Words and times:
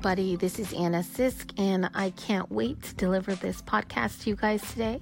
buddy. 0.00 0.36
This 0.36 0.60
is 0.60 0.72
Anna 0.74 0.98
Sisk, 0.98 1.58
and 1.58 1.90
I 1.92 2.10
can't 2.10 2.50
wait 2.52 2.80
to 2.84 2.94
deliver 2.94 3.34
this 3.34 3.60
podcast 3.62 4.22
to 4.22 4.30
you 4.30 4.36
guys 4.36 4.62
today. 4.70 5.00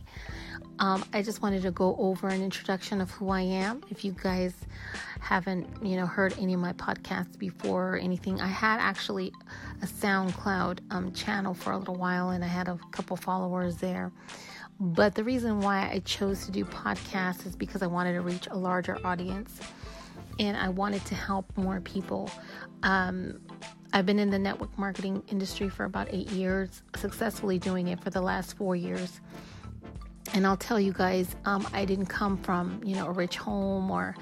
Um, 0.78 1.04
I 1.12 1.20
just 1.20 1.42
wanted 1.42 1.62
to 1.62 1.70
go 1.70 1.96
over 1.98 2.28
an 2.28 2.42
introduction 2.42 3.02
of 3.02 3.10
who 3.10 3.28
I 3.28 3.42
am. 3.42 3.82
If 3.90 4.06
you 4.06 4.16
guys 4.22 4.54
haven't, 5.20 5.68
you 5.84 5.96
know, 5.96 6.06
heard 6.06 6.34
any 6.38 6.54
of 6.54 6.60
my 6.60 6.72
podcasts 6.72 7.38
before 7.38 7.94
or 7.94 7.96
anything, 7.96 8.40
I 8.40 8.46
had 8.46 8.80
actually 8.80 9.32
a 9.82 9.86
SoundCloud 9.86 10.80
um, 10.90 11.12
channel 11.12 11.52
for 11.52 11.72
a 11.72 11.78
little 11.78 11.96
while, 11.96 12.30
and 12.30 12.42
I 12.42 12.48
had 12.48 12.68
a 12.68 12.78
couple 12.90 13.18
followers 13.18 13.76
there. 13.76 14.12
But 14.80 15.14
the 15.14 15.24
reason 15.24 15.60
why 15.60 15.90
I 15.90 15.98
chose 16.00 16.46
to 16.46 16.50
do 16.50 16.64
podcasts 16.64 17.46
is 17.46 17.54
because 17.54 17.82
I 17.82 17.86
wanted 17.86 18.14
to 18.14 18.22
reach 18.22 18.46
a 18.46 18.56
larger 18.56 18.98
audience 19.04 19.60
and 20.38 20.56
I 20.56 20.68
wanted 20.68 21.04
to 21.06 21.14
help 21.14 21.54
more 21.56 21.80
people. 21.80 22.30
Um, 22.82 23.40
I've 23.96 24.04
been 24.04 24.18
in 24.18 24.28
the 24.28 24.38
network 24.38 24.78
marketing 24.78 25.22
industry 25.28 25.70
for 25.70 25.84
about 25.84 26.08
eight 26.10 26.30
years, 26.30 26.82
successfully 26.96 27.58
doing 27.58 27.88
it 27.88 27.98
for 28.04 28.10
the 28.10 28.20
last 28.20 28.54
four 28.58 28.76
years. 28.76 29.22
And 30.34 30.46
I'll 30.46 30.58
tell 30.58 30.78
you 30.78 30.92
guys, 30.92 31.34
um, 31.46 31.66
I 31.72 31.86
didn't 31.86 32.04
come 32.04 32.36
from, 32.36 32.82
you 32.84 32.94
know, 32.94 33.06
a 33.06 33.10
rich 33.10 33.38
home 33.38 33.90
or, 33.90 34.14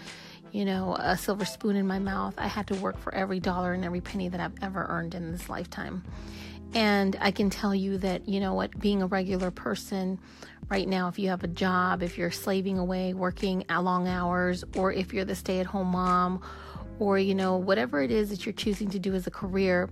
you 0.52 0.64
know, 0.64 0.94
a 0.94 1.18
silver 1.18 1.44
spoon 1.44 1.74
in 1.74 1.88
my 1.88 1.98
mouth. 1.98 2.34
I 2.38 2.46
had 2.46 2.68
to 2.68 2.76
work 2.76 2.96
for 3.00 3.12
every 3.16 3.40
dollar 3.40 3.72
and 3.72 3.84
every 3.84 4.00
penny 4.00 4.28
that 4.28 4.38
I've 4.38 4.54
ever 4.62 4.86
earned 4.88 5.16
in 5.16 5.32
this 5.32 5.48
lifetime. 5.48 6.04
And 6.74 7.16
I 7.20 7.32
can 7.32 7.50
tell 7.50 7.74
you 7.74 7.98
that, 7.98 8.28
you 8.28 8.38
know 8.38 8.54
what, 8.54 8.78
being 8.78 9.02
a 9.02 9.08
regular 9.08 9.50
person 9.50 10.20
right 10.68 10.86
now, 10.86 11.08
if 11.08 11.18
you 11.18 11.30
have 11.30 11.42
a 11.42 11.48
job, 11.48 12.00
if 12.00 12.16
you're 12.16 12.30
slaving 12.30 12.78
away, 12.78 13.12
working 13.12 13.64
long 13.68 14.06
hours, 14.06 14.62
or 14.76 14.92
if 14.92 15.12
you're 15.12 15.24
the 15.24 15.34
stay 15.34 15.58
at 15.58 15.66
home 15.66 15.88
mom, 15.88 16.42
or, 16.98 17.18
you 17.18 17.34
know, 17.34 17.56
whatever 17.56 18.02
it 18.02 18.10
is 18.10 18.30
that 18.30 18.46
you're 18.46 18.52
choosing 18.52 18.90
to 18.90 18.98
do 18.98 19.14
as 19.14 19.26
a 19.26 19.30
career, 19.30 19.90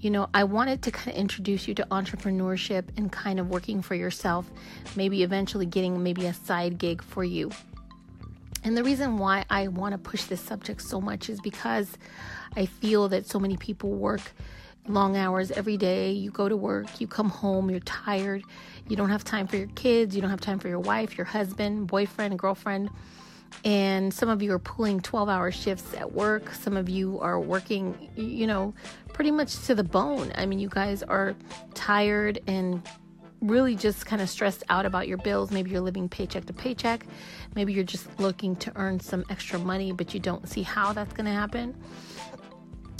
you 0.00 0.10
know, 0.10 0.28
I 0.32 0.44
wanted 0.44 0.82
to 0.82 0.90
kind 0.90 1.14
of 1.14 1.20
introduce 1.20 1.68
you 1.68 1.74
to 1.74 1.86
entrepreneurship 1.90 2.84
and 2.96 3.12
kind 3.12 3.38
of 3.38 3.48
working 3.48 3.82
for 3.82 3.94
yourself, 3.94 4.50
maybe 4.96 5.22
eventually 5.22 5.66
getting 5.66 6.02
maybe 6.02 6.26
a 6.26 6.32
side 6.32 6.78
gig 6.78 7.02
for 7.02 7.22
you. 7.22 7.50
And 8.64 8.76
the 8.76 8.84
reason 8.84 9.18
why 9.18 9.44
I 9.48 9.68
want 9.68 9.92
to 9.92 9.98
push 9.98 10.24
this 10.24 10.40
subject 10.40 10.82
so 10.82 11.00
much 11.00 11.28
is 11.28 11.40
because 11.40 11.96
I 12.56 12.66
feel 12.66 13.08
that 13.08 13.26
so 13.26 13.38
many 13.38 13.56
people 13.56 13.90
work 13.90 14.20
long 14.88 15.16
hours 15.16 15.50
every 15.50 15.76
day. 15.76 16.12
You 16.12 16.30
go 16.30 16.48
to 16.48 16.56
work, 16.56 17.00
you 17.00 17.06
come 17.06 17.28
home, 17.28 17.70
you're 17.70 17.80
tired, 17.80 18.42
you 18.88 18.96
don't 18.96 19.10
have 19.10 19.24
time 19.24 19.46
for 19.46 19.56
your 19.56 19.68
kids, 19.68 20.14
you 20.14 20.20
don't 20.20 20.30
have 20.30 20.40
time 20.40 20.58
for 20.58 20.68
your 20.68 20.80
wife, 20.80 21.16
your 21.16 21.26
husband, 21.26 21.86
boyfriend, 21.86 22.38
girlfriend. 22.38 22.90
And 23.64 24.12
some 24.12 24.28
of 24.28 24.42
you 24.42 24.52
are 24.52 24.58
pulling 24.58 25.00
12 25.00 25.28
hour 25.28 25.50
shifts 25.50 25.94
at 25.94 26.12
work. 26.12 26.54
Some 26.54 26.76
of 26.76 26.88
you 26.88 27.20
are 27.20 27.38
working, 27.38 28.10
you 28.16 28.46
know, 28.46 28.74
pretty 29.12 29.30
much 29.30 29.66
to 29.66 29.74
the 29.74 29.84
bone. 29.84 30.32
I 30.34 30.46
mean, 30.46 30.58
you 30.58 30.68
guys 30.68 31.02
are 31.02 31.34
tired 31.74 32.40
and 32.46 32.82
really 33.42 33.74
just 33.74 34.06
kind 34.06 34.20
of 34.22 34.28
stressed 34.28 34.62
out 34.68 34.86
about 34.86 35.08
your 35.08 35.18
bills. 35.18 35.50
Maybe 35.50 35.70
you're 35.70 35.80
living 35.80 36.08
paycheck 36.08 36.46
to 36.46 36.52
paycheck. 36.52 37.06
Maybe 37.54 37.72
you're 37.72 37.84
just 37.84 38.06
looking 38.18 38.56
to 38.56 38.72
earn 38.76 39.00
some 39.00 39.24
extra 39.30 39.58
money, 39.58 39.92
but 39.92 40.14
you 40.14 40.20
don't 40.20 40.48
see 40.48 40.62
how 40.62 40.92
that's 40.92 41.12
going 41.12 41.26
to 41.26 41.32
happen. 41.32 41.74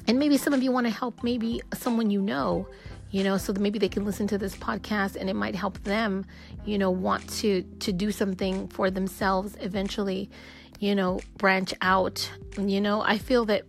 And 0.09 0.19
maybe 0.19 0.37
some 0.37 0.53
of 0.53 0.63
you 0.63 0.73
want 0.73 0.87
to 0.87 0.93
help 0.93 1.23
maybe 1.23 1.63
someone 1.75 2.11
you 2.11 2.21
know, 2.21 2.67
you 3.11 3.25
know, 3.25 3.37
so 3.37 3.53
maybe 3.53 3.79
they 3.79 3.89
can 3.89 4.05
listen 4.05 4.27
to 4.29 4.39
this 4.39 4.55
podcast 4.55 5.17
and 5.17 5.29
it 5.29 5.35
might 5.35 5.57
help 5.57 5.83
them, 5.85 6.25
you 6.65 6.79
know, 6.79 6.91
want 6.91 7.29
to 7.41 7.63
to 7.81 7.93
do 7.93 8.13
something 8.13 8.69
for 8.69 8.91
themselves 8.91 9.57
eventually, 9.61 10.31
you 10.79 10.95
know, 10.95 11.21
branch 11.37 11.75
out. 11.81 12.31
You 12.59 12.81
know, 12.81 13.01
I 13.03 13.19
feel 13.19 13.45
that 13.47 13.65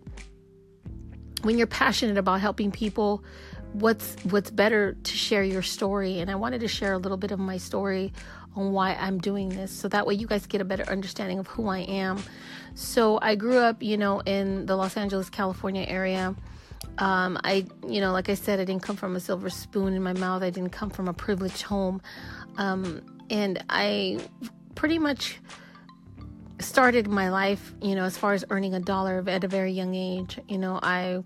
when 1.42 1.58
you're 1.58 1.66
passionate 1.66 2.18
about 2.18 2.40
helping 2.40 2.70
people, 2.70 3.24
what's 3.72 4.14
what's 4.24 4.50
better 4.50 4.92
to 5.02 5.16
share 5.16 5.42
your 5.42 5.62
story 5.62 6.20
and 6.20 6.30
I 6.30 6.36
wanted 6.36 6.60
to 6.60 6.68
share 6.68 6.92
a 6.92 6.98
little 6.98 7.18
bit 7.18 7.32
of 7.32 7.38
my 7.38 7.56
story 7.56 8.12
on 8.54 8.72
why 8.72 8.94
I'm 8.94 9.18
doing 9.18 9.48
this 9.48 9.72
so 9.72 9.88
that 9.88 10.06
way 10.06 10.14
you 10.14 10.26
guys 10.26 10.46
get 10.46 10.60
a 10.60 10.64
better 10.64 10.84
understanding 10.84 11.38
of 11.38 11.46
who 11.46 11.68
I 11.68 11.78
am. 11.78 12.22
So 12.74 13.18
I 13.20 13.34
grew 13.34 13.58
up, 13.58 13.82
you 13.82 13.96
know, 13.96 14.20
in 14.20 14.66
the 14.66 14.76
Los 14.76 14.96
Angeles, 14.96 15.30
California 15.30 15.84
area. 15.88 16.34
Um, 16.98 17.38
I, 17.44 17.66
you 17.88 18.00
know, 18.00 18.12
like 18.12 18.28
I 18.28 18.34
said, 18.34 18.60
I 18.60 18.64
didn't 18.64 18.82
come 18.82 18.96
from 18.96 19.16
a 19.16 19.20
silver 19.20 19.50
spoon 19.50 19.94
in 19.94 20.02
my 20.02 20.12
mouth. 20.12 20.42
I 20.42 20.50
didn't 20.50 20.70
come 20.70 20.90
from 20.90 21.08
a 21.08 21.12
privileged 21.12 21.62
home. 21.62 22.02
Um, 22.58 23.02
and 23.30 23.64
I 23.70 24.20
pretty 24.74 24.98
much 24.98 25.38
started 26.60 27.08
my 27.08 27.30
life, 27.30 27.74
you 27.80 27.94
know, 27.94 28.04
as 28.04 28.16
far 28.16 28.34
as 28.34 28.44
earning 28.50 28.74
a 28.74 28.80
dollar 28.80 29.24
at 29.26 29.44
a 29.44 29.48
very 29.48 29.72
young 29.72 29.94
age. 29.94 30.38
You 30.48 30.58
know, 30.58 30.78
I 30.82 31.22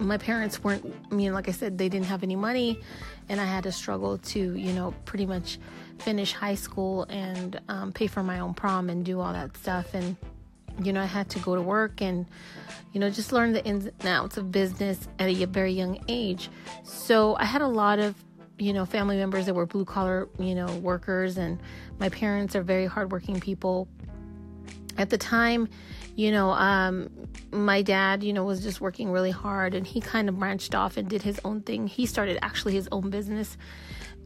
my 0.00 0.16
parents 0.16 0.64
weren't 0.64 0.94
I 1.10 1.14
mean 1.14 1.34
like 1.34 1.48
I 1.48 1.52
said 1.52 1.76
they 1.76 1.88
didn't 1.88 2.06
have 2.06 2.22
any 2.22 2.36
money 2.36 2.80
and 3.28 3.40
I 3.40 3.44
had 3.44 3.64
to 3.64 3.72
struggle 3.72 4.16
to 4.16 4.38
you 4.38 4.72
know 4.72 4.94
pretty 5.04 5.26
much 5.26 5.58
finish 5.98 6.32
high 6.32 6.54
school 6.54 7.02
and 7.10 7.60
um, 7.68 7.92
pay 7.92 8.06
for 8.06 8.22
my 8.22 8.40
own 8.40 8.54
prom 8.54 8.88
and 8.88 9.04
do 9.04 9.20
all 9.20 9.32
that 9.32 9.54
stuff 9.58 9.92
and 9.92 10.16
you 10.84 10.92
know 10.92 11.00
I 11.02 11.06
had 11.06 11.28
to 11.30 11.38
go 11.38 11.54
to 11.54 11.62
work 11.62 12.00
and 12.00 12.26
you 12.92 13.00
know 13.00 13.10
just 13.10 13.32
learn 13.32 13.52
the 13.52 13.64
ins 13.64 13.86
and 13.86 14.06
outs 14.06 14.36
of 14.36 14.50
business 14.50 15.08
at 15.18 15.28
a 15.28 15.44
very 15.46 15.72
young 15.72 16.02
age 16.08 16.50
so 16.82 17.36
I 17.36 17.44
had 17.44 17.62
a 17.62 17.68
lot 17.68 17.98
of 17.98 18.14
you 18.58 18.72
know 18.72 18.84
family 18.84 19.16
members 19.16 19.46
that 19.46 19.54
were 19.54 19.66
blue 19.66 19.84
collar 19.84 20.28
you 20.38 20.54
know 20.54 20.66
workers 20.76 21.38
and 21.38 21.60
my 21.98 22.08
parents 22.08 22.54
are 22.56 22.62
very 22.62 22.86
hardworking 22.86 23.40
people 23.40 23.88
at 24.98 25.10
the 25.10 25.18
time 25.18 25.68
you 26.20 26.30
know, 26.32 26.50
um, 26.50 27.08
my 27.50 27.80
dad, 27.80 28.22
you 28.22 28.34
know, 28.34 28.44
was 28.44 28.62
just 28.62 28.78
working 28.78 29.10
really 29.10 29.30
hard 29.30 29.74
and 29.74 29.86
he 29.86 30.02
kind 30.02 30.28
of 30.28 30.38
branched 30.38 30.74
off 30.74 30.98
and 30.98 31.08
did 31.08 31.22
his 31.22 31.40
own 31.46 31.62
thing. 31.62 31.86
He 31.86 32.04
started 32.04 32.38
actually 32.42 32.74
his 32.74 32.88
own 32.92 33.08
business 33.08 33.56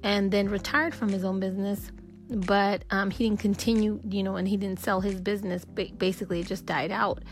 and 0.02 0.32
then 0.32 0.48
retired 0.48 0.92
from 0.92 1.10
his 1.10 1.24
own 1.24 1.38
business. 1.38 1.92
But 2.34 2.84
um, 2.90 3.10
he 3.10 3.28
didn't 3.28 3.40
continue, 3.40 4.00
you 4.08 4.22
know, 4.22 4.36
and 4.36 4.48
he 4.48 4.56
didn't 4.56 4.80
sell 4.80 5.00
his 5.00 5.20
business. 5.20 5.64
Basically, 5.64 6.40
it 6.40 6.46
just 6.46 6.66
died 6.66 6.90
out. 6.90 7.22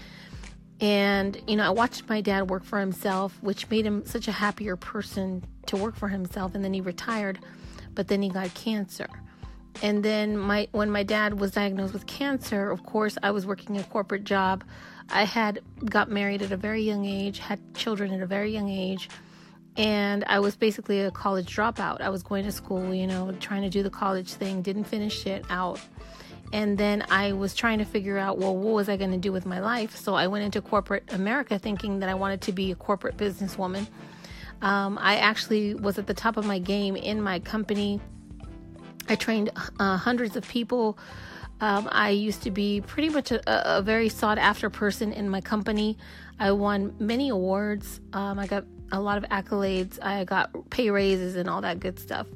And, 0.81 1.41
you 1.47 1.57
know, 1.57 1.65
I 1.65 1.71
watched 1.71 2.09
my 2.09 2.21
dad 2.21 2.51
work 2.51 2.65
for 2.65 2.81
himself, 2.81 3.39
which 3.41 3.71
made 3.71 3.87
him 3.87 4.05
such 4.05 4.27
a 4.27 4.33
happier 4.33 4.77
person 4.77 5.45
to 5.67 5.77
work 5.77 5.95
for 5.95 6.09
himself. 6.09 6.55
And 6.55 6.65
then 6.65 6.75
he 6.75 6.81
retired, 6.81 7.39
but 7.95 8.09
then 8.09 8.21
he 8.21 8.29
got 8.29 8.53
cancer. 8.55 9.09
And 9.81 10.03
then 10.05 10.37
my 10.37 10.69
when 10.73 10.91
my 10.91 11.03
dad 11.03 11.39
was 11.41 11.53
diagnosed 11.53 11.93
with 11.93 12.07
cancer, 12.07 12.71
of 12.71 12.85
course, 12.85 13.17
I 13.23 13.31
was 13.31 13.47
working 13.47 13.79
a 13.79 13.85
corporate 13.85 14.25
job. 14.25 14.65
I 15.11 15.25
had 15.25 15.61
got 15.85 16.11
married 16.11 16.43
at 16.43 16.53
a 16.53 16.57
very 16.57 16.83
young 16.83 17.05
age, 17.05 17.39
had 17.39 17.75
children 17.75 18.12
at 18.12 18.21
a 18.21 18.27
very 18.27 18.53
young 18.53 18.69
age, 18.69 19.09
and 19.77 20.25
I 20.27 20.41
was 20.41 20.56
basically 20.56 21.00
a 21.00 21.10
college 21.10 21.55
dropout. 21.55 22.00
I 22.00 22.09
was 22.10 22.22
going 22.22 22.44
to 22.44 22.53
school, 22.53 22.94
you 22.94 23.06
know, 23.06 23.33
trying 23.41 23.62
to 23.62 23.71
do 23.71 23.83
the 23.83 23.91
college 23.91 24.33
thing, 24.34 24.62
didn't 24.62 24.84
finish 24.84 25.27
it 25.27 25.44
out. 25.50 25.81
And 26.53 26.77
then 26.77 27.06
I 27.10 27.33
was 27.33 27.55
trying 27.55 27.78
to 27.78 27.84
figure 27.87 28.19
out, 28.19 28.37
well, 28.37 28.55
what 28.55 28.75
was 28.75 28.88
I 28.91 28.99
going 28.99 29.12
to 29.12 29.16
do 29.19 29.32
with 29.32 29.47
my 29.47 29.61
life? 29.61 29.97
So 29.97 30.15
I 30.15 30.27
went 30.27 30.44
into 30.44 30.61
corporate 30.61 31.05
America 31.12 31.59
thinking 31.59 32.00
that 32.00 32.11
I 32.11 32.15
wanted 32.15 32.43
to 32.43 32.53
be 32.53 32.71
a 32.72 32.75
corporate 32.75 33.16
businesswoman. 33.16 33.87
Um, 34.61 34.99
I 35.00 35.16
actually 35.16 35.75
was 35.75 35.99
at 35.99 36.06
the 36.06 36.15
top 36.15 36.37
of 36.37 36.44
my 36.44 36.59
game 36.59 36.94
in 36.94 37.22
my 37.22 37.41
company 37.41 38.00
I 39.09 39.16
trained 39.16 39.50
uh, 39.78 39.97
hundreds 39.97 40.37
of 40.37 40.47
people. 40.49 40.99
Um, 41.61 41.88
I 41.93 42.11
used 42.11 42.43
to 42.43 42.50
be 42.50 42.81
pretty 42.81 43.09
much 43.09 43.31
a, 43.31 43.78
a, 43.78 43.82
very 43.82 44.09
sought 44.09 44.38
after 44.38 44.69
person 44.69 45.12
in 45.12 45.28
my 45.28 45.41
company. 45.41 45.97
I 46.41 46.53
won 46.53 46.94
many 46.99 47.28
awards. 47.28 48.00
Um, 48.12 48.38
I 48.38 48.47
got 48.47 48.65
a 48.93 49.01
lot 49.01 49.19
of 49.19 49.25
accolades. 49.25 50.01
I 50.03 50.25
got 50.25 50.71
pay 50.71 50.91
raises 50.91 51.37
and 51.37 51.49
all 51.49 51.63
that 51.63 51.81
good 51.81 51.99
stuff. 51.99 52.27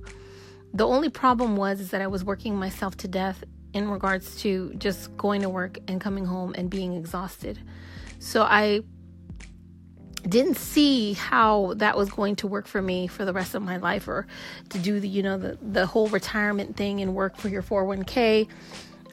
The 0.75 0.87
only 0.87 1.09
problem 1.09 1.56
was 1.56 1.81
is 1.81 1.91
that 1.91 2.03
I 2.03 2.06
was 2.06 2.25
working 2.25 2.56
myself 2.56 2.97
to 2.99 3.09
death 3.09 3.44
in 3.72 3.89
regards 3.89 4.41
to 4.43 4.72
just 4.78 5.17
going 5.17 5.43
to 5.43 5.49
work 5.49 5.78
and 5.87 6.00
coming 6.00 6.25
home 6.25 6.55
and 6.56 6.69
being 6.69 6.94
exhausted. 6.94 7.59
So 8.19 8.43
I 8.43 8.81
didn't 10.28 10.56
see 10.56 11.12
how 11.12 11.75
that 11.77 11.97
was 11.97 12.11
going 12.11 12.37
to 12.37 12.47
work 12.47 12.67
for 12.67 12.82
me 12.82 13.06
for 13.06 13.25
the 13.25 13.32
rest 13.32 13.55
of 13.55 13.62
my 13.62 13.76
life 13.76 14.09
or 14.09 14.26
to 14.70 14.79
do 14.79 14.99
the 14.99 15.06
you 15.06 15.23
know 15.23 15.38
the, 15.38 15.56
the 15.62 15.87
whole 15.87 16.09
retirement 16.09 16.76
thing 16.76 17.00
and 17.00 17.14
work 17.14 17.37
for 17.37 17.49
your 17.49 17.62
401k 17.62 18.49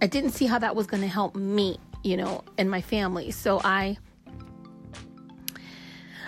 i 0.01 0.07
didn't 0.07 0.31
see 0.31 0.48
how 0.48 0.57
that 0.57 0.75
was 0.75 0.88
going 0.88 1.01
to 1.01 1.07
help 1.07 1.36
me 1.36 1.78
you 2.04 2.18
know 2.18 2.44
and 2.57 2.72
my 2.72 2.81
family 2.81 3.30
so 3.30 3.62
i 3.63 3.96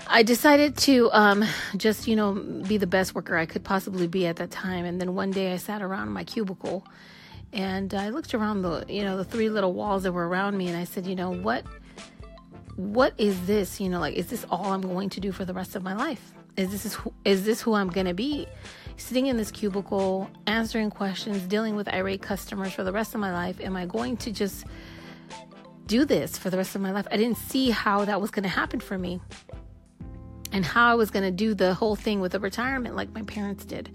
i 0.07 0.23
decided 0.23 0.77
to 0.77 1.09
um, 1.11 1.43
just 1.77 2.07
you 2.07 2.15
know 2.15 2.33
be 2.67 2.77
the 2.77 2.87
best 2.87 3.15
worker 3.15 3.37
i 3.37 3.45
could 3.45 3.63
possibly 3.63 4.07
be 4.07 4.25
at 4.27 4.35
that 4.37 4.51
time 4.51 4.85
and 4.85 4.99
then 4.99 5.15
one 5.15 5.31
day 5.31 5.53
i 5.53 5.57
sat 5.57 5.81
around 5.81 6.09
my 6.09 6.23
cubicle 6.23 6.85
and 7.53 7.93
i 7.93 8.09
looked 8.09 8.33
around 8.33 8.61
the 8.61 8.85
you 8.87 9.03
know 9.03 9.17
the 9.17 9.25
three 9.25 9.49
little 9.49 9.73
walls 9.73 10.03
that 10.03 10.11
were 10.11 10.27
around 10.27 10.57
me 10.57 10.67
and 10.67 10.77
i 10.77 10.83
said 10.83 11.05
you 11.05 11.15
know 11.15 11.31
what 11.31 11.65
what 12.75 13.13
is 13.17 13.45
this? 13.45 13.79
You 13.79 13.89
know, 13.89 13.99
like, 13.99 14.15
is 14.15 14.27
this 14.27 14.45
all 14.49 14.73
I'm 14.73 14.81
going 14.81 15.09
to 15.11 15.19
do 15.19 15.31
for 15.31 15.45
the 15.45 15.53
rest 15.53 15.75
of 15.75 15.83
my 15.83 15.93
life? 15.93 16.33
Is 16.57 16.71
this 16.71 16.85
is 16.85 16.97
is 17.25 17.45
this 17.45 17.61
who 17.61 17.73
I'm 17.73 17.89
going 17.89 18.05
to 18.05 18.13
be? 18.13 18.47
Sitting 18.97 19.27
in 19.27 19.35
this 19.35 19.51
cubicle, 19.51 20.29
answering 20.47 20.89
questions, 20.89 21.41
dealing 21.43 21.75
with 21.75 21.87
irate 21.93 22.21
customers 22.21 22.73
for 22.73 22.83
the 22.83 22.93
rest 22.93 23.13
of 23.13 23.19
my 23.19 23.33
life. 23.33 23.59
Am 23.59 23.75
I 23.75 23.85
going 23.85 24.15
to 24.17 24.31
just 24.31 24.65
do 25.85 26.05
this 26.05 26.37
for 26.37 26.49
the 26.49 26.57
rest 26.57 26.75
of 26.75 26.81
my 26.81 26.91
life? 26.91 27.07
I 27.11 27.17
didn't 27.17 27.37
see 27.37 27.71
how 27.71 28.05
that 28.05 28.21
was 28.21 28.31
going 28.31 28.43
to 28.43 28.49
happen 28.49 28.79
for 28.79 28.97
me. 28.97 29.19
And 30.55 30.63
how 30.63 30.89
I 30.89 30.95
was 30.95 31.11
going 31.11 31.25
to 31.25 31.31
do 31.31 31.53
the 31.53 31.73
whole 31.73 31.97
thing 31.97 32.21
with 32.21 32.31
the 32.31 32.39
retirement 32.39 32.95
like 32.95 33.13
my 33.13 33.23
parents 33.23 33.65
did. 33.65 33.89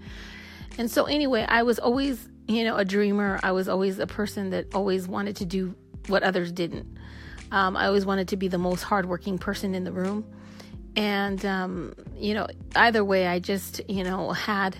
And 0.77 0.91
so, 0.91 1.05
anyway, 1.05 1.43
I 1.49 1.63
was 1.63 1.79
always, 1.79 2.29
you 2.47 2.63
know, 2.63 2.77
a 2.77 2.85
dreamer. 2.85 3.39
I 3.41 3.51
was 3.51 3.67
always 3.67 3.97
a 3.97 4.05
person 4.05 4.51
that 4.51 4.75
always 4.75 5.07
wanted 5.07 5.37
to 5.37 5.45
do 5.45 5.73
what 6.07 6.21
others 6.21 6.51
didn't. 6.51 6.99
Um, 7.51 7.75
I 7.75 7.87
always 7.87 8.05
wanted 8.05 8.27
to 8.27 8.37
be 8.37 8.47
the 8.47 8.59
most 8.59 8.83
hardworking 8.83 9.39
person 9.39 9.73
in 9.73 9.83
the 9.85 9.91
room. 9.91 10.23
And, 10.95 11.43
um, 11.47 11.95
you 12.15 12.35
know, 12.35 12.45
either 12.75 13.03
way, 13.03 13.25
I 13.25 13.39
just, 13.39 13.81
you 13.89 14.03
know, 14.03 14.29
had 14.29 14.77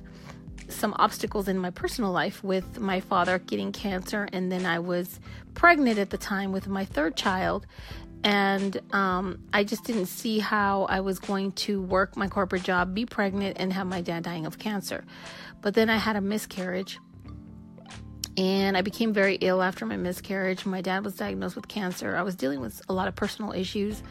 some 0.70 0.94
obstacles 1.00 1.48
in 1.48 1.58
my 1.58 1.72
personal 1.72 2.12
life 2.12 2.44
with 2.44 2.80
my 2.80 3.00
father 3.00 3.40
getting 3.40 3.72
cancer. 3.72 4.28
And 4.32 4.52
then 4.52 4.68
I 4.68 4.78
was 4.78 5.20
pregnant 5.56 5.98
at 5.98 6.12
the 6.12 6.18
time 6.18 6.52
with 6.52 6.68
my 6.68 6.86
third 6.86 7.16
child. 7.16 7.66
And 8.24 8.80
um, 8.94 9.40
I 9.52 9.64
just 9.64 9.84
didn't 9.84 10.06
see 10.06 10.40
how 10.40 10.84
I 10.84 11.00
was 11.00 11.20
going 11.20 11.54
to 11.54 11.82
work 11.82 12.16
my 12.16 12.28
corporate 12.28 12.64
job, 12.64 12.94
be 12.94 13.06
pregnant, 13.06 13.58
and 13.60 13.74
have 13.74 13.88
my 13.88 14.02
dad 14.02 14.24
dying 14.24 14.46
of 14.46 14.60
cancer. 14.60 15.04
But 15.62 15.74
then 15.74 15.90
I 15.90 15.98
had 15.98 16.16
a 16.16 16.22
miscarriage 16.22 17.00
and 18.38 18.78
I 18.78 18.82
became 18.82 19.14
very 19.14 19.36
ill 19.36 19.62
after 19.62 19.86
my 19.86 19.98
miscarriage. 19.98 20.66
My 20.66 20.82
dad 20.82 21.04
was 21.04 21.16
diagnosed 21.16 21.56
with 21.56 21.68
cancer. 21.68 22.16
I 22.16 22.22
was 22.22 22.36
dealing 22.36 22.62
with 22.62 22.82
a 22.88 22.94
lot 22.94 23.08
of 23.08 23.16
personal 23.16 23.52
issues. 23.52 24.02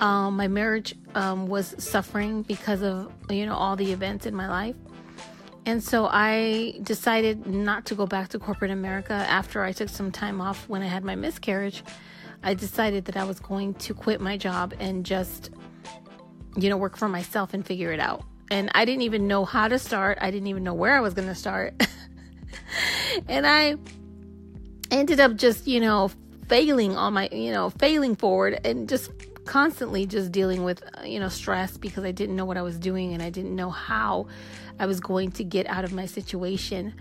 Um, 0.00 0.36
my 0.36 0.48
marriage 0.48 0.94
um, 1.14 1.46
was 1.46 1.74
suffering 1.78 2.42
because 2.42 2.82
of 2.82 3.12
you 3.28 3.46
know 3.46 3.54
all 3.54 3.76
the 3.76 3.92
events 3.92 4.26
in 4.26 4.34
my 4.34 4.48
life, 4.48 4.76
and 5.66 5.82
so 5.82 6.08
I 6.10 6.80
decided 6.82 7.46
not 7.46 7.86
to 7.86 7.94
go 7.94 8.06
back 8.06 8.28
to 8.28 8.38
corporate 8.38 8.70
America 8.70 9.12
after 9.12 9.62
I 9.62 9.72
took 9.72 9.88
some 9.88 10.10
time 10.10 10.40
off 10.40 10.68
when 10.68 10.82
I 10.82 10.86
had 10.86 11.04
my 11.04 11.14
miscarriage. 11.14 11.84
I 12.42 12.54
decided 12.54 13.04
that 13.06 13.16
I 13.16 13.24
was 13.24 13.40
going 13.40 13.74
to 13.74 13.94
quit 13.94 14.20
my 14.20 14.36
job 14.36 14.74
and 14.78 15.04
just 15.04 15.50
you 16.56 16.68
know 16.68 16.76
work 16.76 16.96
for 16.96 17.08
myself 17.08 17.54
and 17.54 17.66
figure 17.66 17.92
it 17.92 18.00
out. 18.00 18.24
And 18.50 18.70
I 18.74 18.84
didn't 18.84 19.02
even 19.02 19.28
know 19.28 19.44
how 19.44 19.68
to 19.68 19.78
start. 19.78 20.18
I 20.20 20.30
didn't 20.30 20.48
even 20.48 20.64
know 20.64 20.74
where 20.74 20.96
I 20.96 21.00
was 21.00 21.14
going 21.14 21.28
to 21.28 21.34
start. 21.36 21.74
and 23.28 23.46
I 23.46 23.76
ended 24.90 25.20
up 25.20 25.36
just, 25.36 25.68
you 25.68 25.78
know, 25.78 26.10
failing 26.48 26.96
on 26.96 27.14
my, 27.14 27.28
you 27.30 27.52
know, 27.52 27.70
failing 27.70 28.16
forward 28.16 28.60
and 28.64 28.88
just 28.88 29.12
constantly 29.44 30.04
just 30.04 30.32
dealing 30.32 30.64
with, 30.64 30.82
uh, 30.98 31.04
you 31.04 31.20
know, 31.20 31.28
stress 31.28 31.76
because 31.76 32.04
I 32.04 32.10
didn't 32.10 32.34
know 32.34 32.44
what 32.44 32.56
I 32.56 32.62
was 32.62 32.76
doing 32.76 33.12
and 33.12 33.22
I 33.22 33.30
didn't 33.30 33.54
know 33.54 33.70
how 33.70 34.26
I 34.80 34.86
was 34.86 34.98
going 34.98 35.30
to 35.32 35.44
get 35.44 35.66
out 35.66 35.84
of 35.84 35.92
my 35.92 36.06
situation. 36.06 36.94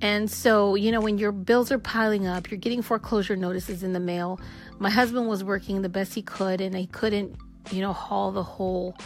And 0.00 0.30
so, 0.30 0.74
you 0.74 0.92
know, 0.92 1.00
when 1.00 1.18
your 1.18 1.32
bills 1.32 1.72
are 1.72 1.78
piling 1.78 2.26
up, 2.26 2.50
you're 2.50 2.58
getting 2.58 2.82
foreclosure 2.82 3.36
notices 3.36 3.82
in 3.82 3.92
the 3.92 4.00
mail. 4.00 4.40
My 4.78 4.90
husband 4.90 5.28
was 5.28 5.42
working 5.42 5.82
the 5.82 5.88
best 5.88 6.14
he 6.14 6.22
could 6.22 6.60
and 6.60 6.76
he 6.76 6.86
couldn't, 6.86 7.36
you 7.70 7.80
know, 7.80 7.92
haul 7.92 8.30
the 8.32 8.42
whole 8.42 8.96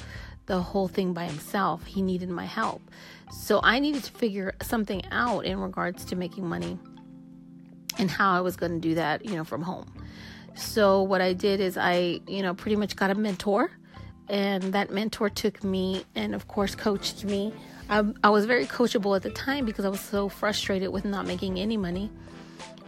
the 0.46 0.60
whole 0.60 0.88
thing 0.88 1.12
by 1.12 1.24
himself. 1.24 1.84
He 1.86 2.02
needed 2.02 2.28
my 2.28 2.44
help. 2.44 2.82
So 3.30 3.60
I 3.62 3.78
needed 3.78 4.04
to 4.04 4.12
figure 4.12 4.54
something 4.60 5.02
out 5.10 5.44
in 5.44 5.58
regards 5.60 6.04
to 6.06 6.16
making 6.16 6.46
money 6.46 6.78
and 7.98 8.10
how 8.10 8.32
I 8.36 8.40
was 8.40 8.56
going 8.56 8.72
to 8.72 8.80
do 8.80 8.96
that, 8.96 9.24
you 9.24 9.36
know, 9.36 9.44
from 9.44 9.62
home. 9.62 9.86
So 10.54 11.02
what 11.02 11.20
I 11.20 11.32
did 11.32 11.60
is 11.60 11.78
I, 11.78 12.20
you 12.26 12.42
know, 12.42 12.54
pretty 12.54 12.76
much 12.76 12.96
got 12.96 13.10
a 13.10 13.14
mentor 13.14 13.70
and 14.28 14.62
that 14.74 14.90
mentor 14.90 15.30
took 15.30 15.62
me 15.62 16.04
and 16.14 16.34
of 16.34 16.48
course 16.48 16.74
coached 16.74 17.24
me. 17.24 17.52
I, 17.92 18.02
I 18.24 18.30
was 18.30 18.46
very 18.46 18.64
coachable 18.64 19.14
at 19.14 19.22
the 19.22 19.28
time 19.28 19.66
because 19.66 19.84
I 19.84 19.90
was 19.90 20.00
so 20.00 20.30
frustrated 20.30 20.88
with 20.88 21.04
not 21.04 21.26
making 21.26 21.58
any 21.58 21.76
money. 21.76 22.10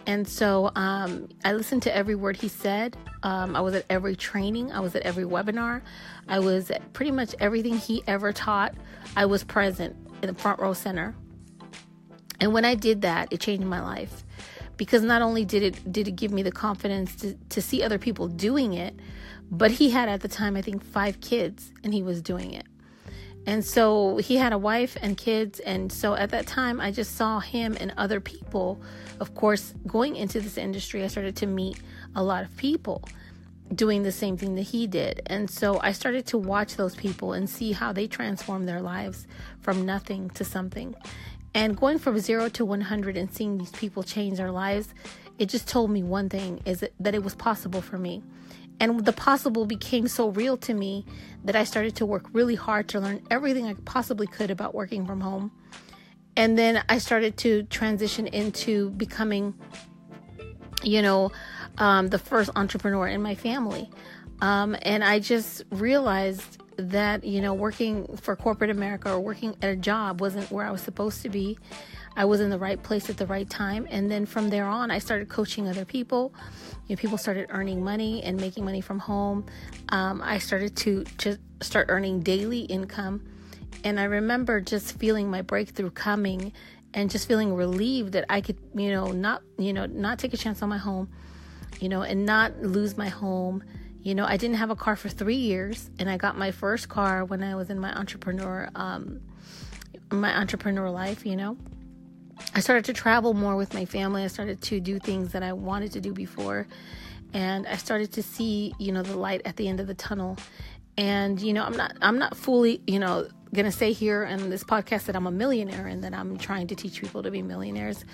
And 0.07 0.27
so 0.27 0.71
um, 0.77 1.29
I 1.45 1.53
listened 1.53 1.83
to 1.83 1.95
every 1.95 2.15
word 2.15 2.39
he 2.39 2.49
said. 2.49 2.97
Um, 3.23 3.55
I 3.55 3.61
was 3.61 3.75
at 3.75 3.85
every 3.91 4.17
training, 4.17 4.73
I 4.73 4.81
was 4.81 4.95
at 4.95 5.03
every 5.03 5.25
webinar, 5.25 5.83
I 6.27 6.39
was 6.39 6.71
at 6.71 6.91
pretty 6.95 7.11
much 7.11 7.35
everything 7.39 7.77
he 7.77 8.03
ever 8.07 8.33
taught. 8.33 8.75
I 9.15 9.27
was 9.27 9.45
present 9.45 9.95
in 10.23 10.29
the 10.33 10.41
front 10.41 10.59
row 10.59 10.73
center. 10.73 11.15
And 12.41 12.55
when 12.55 12.65
I 12.65 12.75
did 12.75 13.03
that, 13.03 13.31
it 13.31 13.41
changed 13.41 13.67
my 13.67 13.83
life 13.83 14.25
because 14.79 15.03
not 15.03 15.21
only 15.21 15.45
did 15.45 15.63
it 15.63 15.93
did 15.93 16.09
it 16.09 16.17
give 16.17 16.33
me 16.33 16.43
the 16.43 16.53
confidence 16.53 17.15
to, 17.17 17.35
to 17.51 17.61
see 17.61 17.83
other 17.83 17.99
people 17.99 18.27
doing 18.27 18.73
it, 18.73 18.99
but 19.51 19.71
he 19.71 19.91
had 19.91 20.09
at 20.09 20.23
the 20.23 20.29
time 20.29 20.57
I 20.57 20.63
think 20.63 20.83
five 20.83 21.21
kids 21.21 21.73
and 21.83 21.93
he 21.93 22.03
was 22.03 22.23
doing 22.23 22.53
it. 22.55 22.65
And 23.47 23.65
so 23.65 24.17
he 24.19 24.37
had 24.37 24.53
a 24.53 24.59
wife 24.59 24.97
and 25.01 25.17
kids. 25.17 25.61
And 25.61 25.93
so 25.93 26.15
at 26.15 26.31
that 26.31 26.47
time, 26.47 26.81
I 26.81 26.91
just 26.91 27.17
saw 27.17 27.41
him 27.41 27.77
and 27.79 27.93
other 27.97 28.21
people. 28.21 28.81
Of 29.21 29.35
course, 29.35 29.75
going 29.87 30.17
into 30.17 30.41
this 30.41 30.57
industry, 30.57 31.05
I 31.05 31.09
started 31.09 31.37
to 31.37 31.47
meet 31.47 31.81
a 32.15 32.23
lot 32.23 32.43
of 32.43 32.57
people 32.57 33.03
doing 33.75 34.03
the 34.03 34.13
same 34.13 34.37
thing 34.37 34.55
that 34.55 34.63
he 34.63 34.87
did. 34.87 35.23
And 35.27 35.51
so 35.51 35.81
I 35.81 35.93
started 35.93 36.27
to 36.27 36.39
watch 36.39 36.77
those 36.77 36.95
people 36.95 37.33
and 37.33 37.49
see 37.49 37.73
how 37.73 37.93
they 37.93 38.07
transform 38.07 38.65
their 38.65 38.81
lives 38.81 39.27
from 39.61 39.87
nothing 39.87 40.31
to 40.31 40.45
something. 40.45 40.95
And 41.55 41.77
going 41.77 41.99
from 41.99 42.19
zero 42.19 42.49
to 42.51 42.65
100 42.65 43.17
and 43.17 43.33
seeing 43.33 43.59
these 43.59 43.71
people 43.71 44.03
change 44.03 44.39
their 44.39 44.51
lives, 44.51 44.93
it 45.39 45.47
just 45.49 45.69
told 45.69 45.91
me 45.91 46.03
one 46.03 46.29
thing 46.29 46.61
is 46.65 46.85
that 47.01 47.15
it 47.15 47.23
was 47.23 47.35
possible 47.35 47.81
for 47.81 47.99
me. 47.99 48.23
And 48.81 49.05
the 49.05 49.13
possible 49.13 49.67
became 49.67 50.09
so 50.09 50.29
real 50.29 50.57
to 50.59 50.75
me 50.75 51.07
that 51.45 51.57
I 51.57 51.65
started 51.65 51.97
to 51.97 52.07
work 52.07 52.27
really 52.33 52.55
hard 52.55 52.89
to 52.89 53.01
learn 53.01 53.23
everything 53.31 53.67
I 53.67 53.75
possibly 53.85 54.27
could 54.27 54.51
about 54.51 54.75
working 54.75 55.07
from 55.07 55.21
home. 55.21 55.53
And 56.37 56.59
then 56.59 56.83
I 56.89 56.99
started 56.99 57.37
to 57.39 57.63
transition 57.65 58.27
into 58.27 58.91
becoming, 58.91 59.55
you 60.83 61.03
know, 61.03 61.31
um, 61.79 62.09
the 62.09 62.19
first 62.19 62.51
entrepreneur 62.57 63.07
in 63.07 63.23
my 63.23 63.35
family. 63.35 63.89
Um, 64.41 64.77
and 64.83 65.05
I 65.05 65.21
just 65.21 65.63
realized 65.71 66.61
that, 66.77 67.25
you 67.25 67.41
know, 67.41 67.55
working 67.55 68.17
for 68.17 68.35
corporate 68.35 68.71
America 68.71 69.13
or 69.13 69.21
working 69.21 69.55
at 69.63 69.71
a 69.71 69.77
job 69.77 70.21
wasn't 70.21 70.51
where 70.51 70.67
I 70.67 70.73
was 70.73 70.81
supposed 70.81 71.23
to 71.23 71.29
be. 71.29 71.57
I 72.17 72.25
was 72.25 72.41
in 72.41 72.51
the 72.51 72.59
right 72.59 72.81
place 72.83 73.11
at 73.11 73.17
the 73.17 73.27
right 73.27 73.49
time. 73.49 73.87
And 73.91 74.11
then 74.11 74.27
from 74.27 74.51
there 74.51 74.67
on, 74.67 74.91
I 74.91 74.99
started 74.99 75.29
coaching 75.29 75.69
other 75.69 75.85
people. 75.85 76.33
You 76.87 76.97
know, 76.97 77.01
people 77.01 77.19
started 77.19 77.47
earning 77.51 77.83
money 77.83 78.23
and 78.23 78.41
making 78.41 78.65
money 78.65 78.81
from 78.81 78.99
home. 78.99 79.47
Um, 79.89 80.23
I 80.23 80.39
started 80.39 80.77
to 80.77 81.05
just 81.19 81.41
start 81.61 81.87
earning 81.89 82.21
daily 82.21 82.61
income. 82.61 83.25
And 83.83 83.99
I 83.99 84.05
remember 84.05 84.61
just 84.61 84.99
feeling 84.99 85.31
my 85.31 85.43
breakthrough 85.43 85.91
coming 85.91 86.53
and 86.95 87.11
just 87.11 87.27
feeling 87.27 87.55
relieved 87.55 88.13
that 88.13 88.25
I 88.29 88.41
could, 88.41 88.57
you 88.75 88.91
know, 88.91 89.09
not, 89.09 89.43
you 89.59 89.73
know, 89.73 89.87
not 89.87 90.19
take 90.19 90.33
a 90.33 90.37
chance 90.37 90.63
on 90.63 90.69
my 90.69 90.79
home, 90.79 91.09
you 91.81 91.89
know, 91.89 92.03
and 92.03 92.25
not 92.25 92.63
lose 92.63 92.97
my 92.97 93.09
home. 93.09 93.65
You 94.03 94.15
know, 94.15 94.25
I 94.25 94.37
didn't 94.37 94.57
have 94.57 94.71
a 94.71 94.77
car 94.77 94.97
for 94.97 95.09
three 95.09 95.37
years, 95.37 95.91
and 95.99 96.09
I 96.09 96.19
got 96.19 96.37
my 96.37 96.51
first 96.51 96.89
car 96.89 97.25
when 97.25 97.43
I 97.43 97.55
was 97.57 97.71
in 97.71 97.81
my 97.81 97.93
entrepreneur, 97.95 98.69
um, 98.75 99.21
my 100.11 100.37
entrepreneur 100.37 100.91
life. 100.91 101.25
You 101.25 101.37
know, 101.37 101.57
I 102.55 102.61
started 102.61 102.85
to 102.87 102.93
travel 102.93 103.35
more 103.35 103.57
with 103.57 103.75
my 103.75 103.85
family. 103.85 104.25
I 104.25 104.29
started 104.29 104.61
to 104.63 104.81
do 104.81 104.99
things 104.99 105.33
that 105.33 105.43
I 105.43 105.53
wanted 105.53 105.93
to 105.93 106.01
do 106.01 106.13
before. 106.13 106.67
And 107.33 107.67
I 107.67 107.77
started 107.77 108.13
to 108.13 108.23
see, 108.23 108.75
you 108.79 108.93
know, 108.93 109.03
the 109.03 109.17
light 109.17 109.43
at 109.45 109.57
the 109.57 109.69
end 109.69 109.81
of 109.81 109.87
the 109.87 109.95
tunnel. 109.95 110.37
And, 110.97 111.41
you 111.41 111.53
know, 111.53 111.65
I'm 111.65 111.77
not 111.77 111.97
I'm 112.01 112.19
not 112.19 112.37
fully, 112.37 112.81
you 112.87 113.01
know, 113.01 113.29
gonna 113.55 113.73
say 113.73 113.93
here 113.93 114.25
in 114.25 114.51
this 114.51 114.65
podcast 114.65 115.05
that 115.05 115.17
I'm 115.17 115.27
a 115.27 115.31
millionaire 115.31 115.87
and 115.87 116.05
that 116.05 116.13
I'm 116.13 116.37
trying 116.37 116.67
to 116.67 116.75
teach 116.75 117.01
people 117.01 117.23
to 117.23 117.31
be 117.31 117.41
millionaires, 117.41 118.05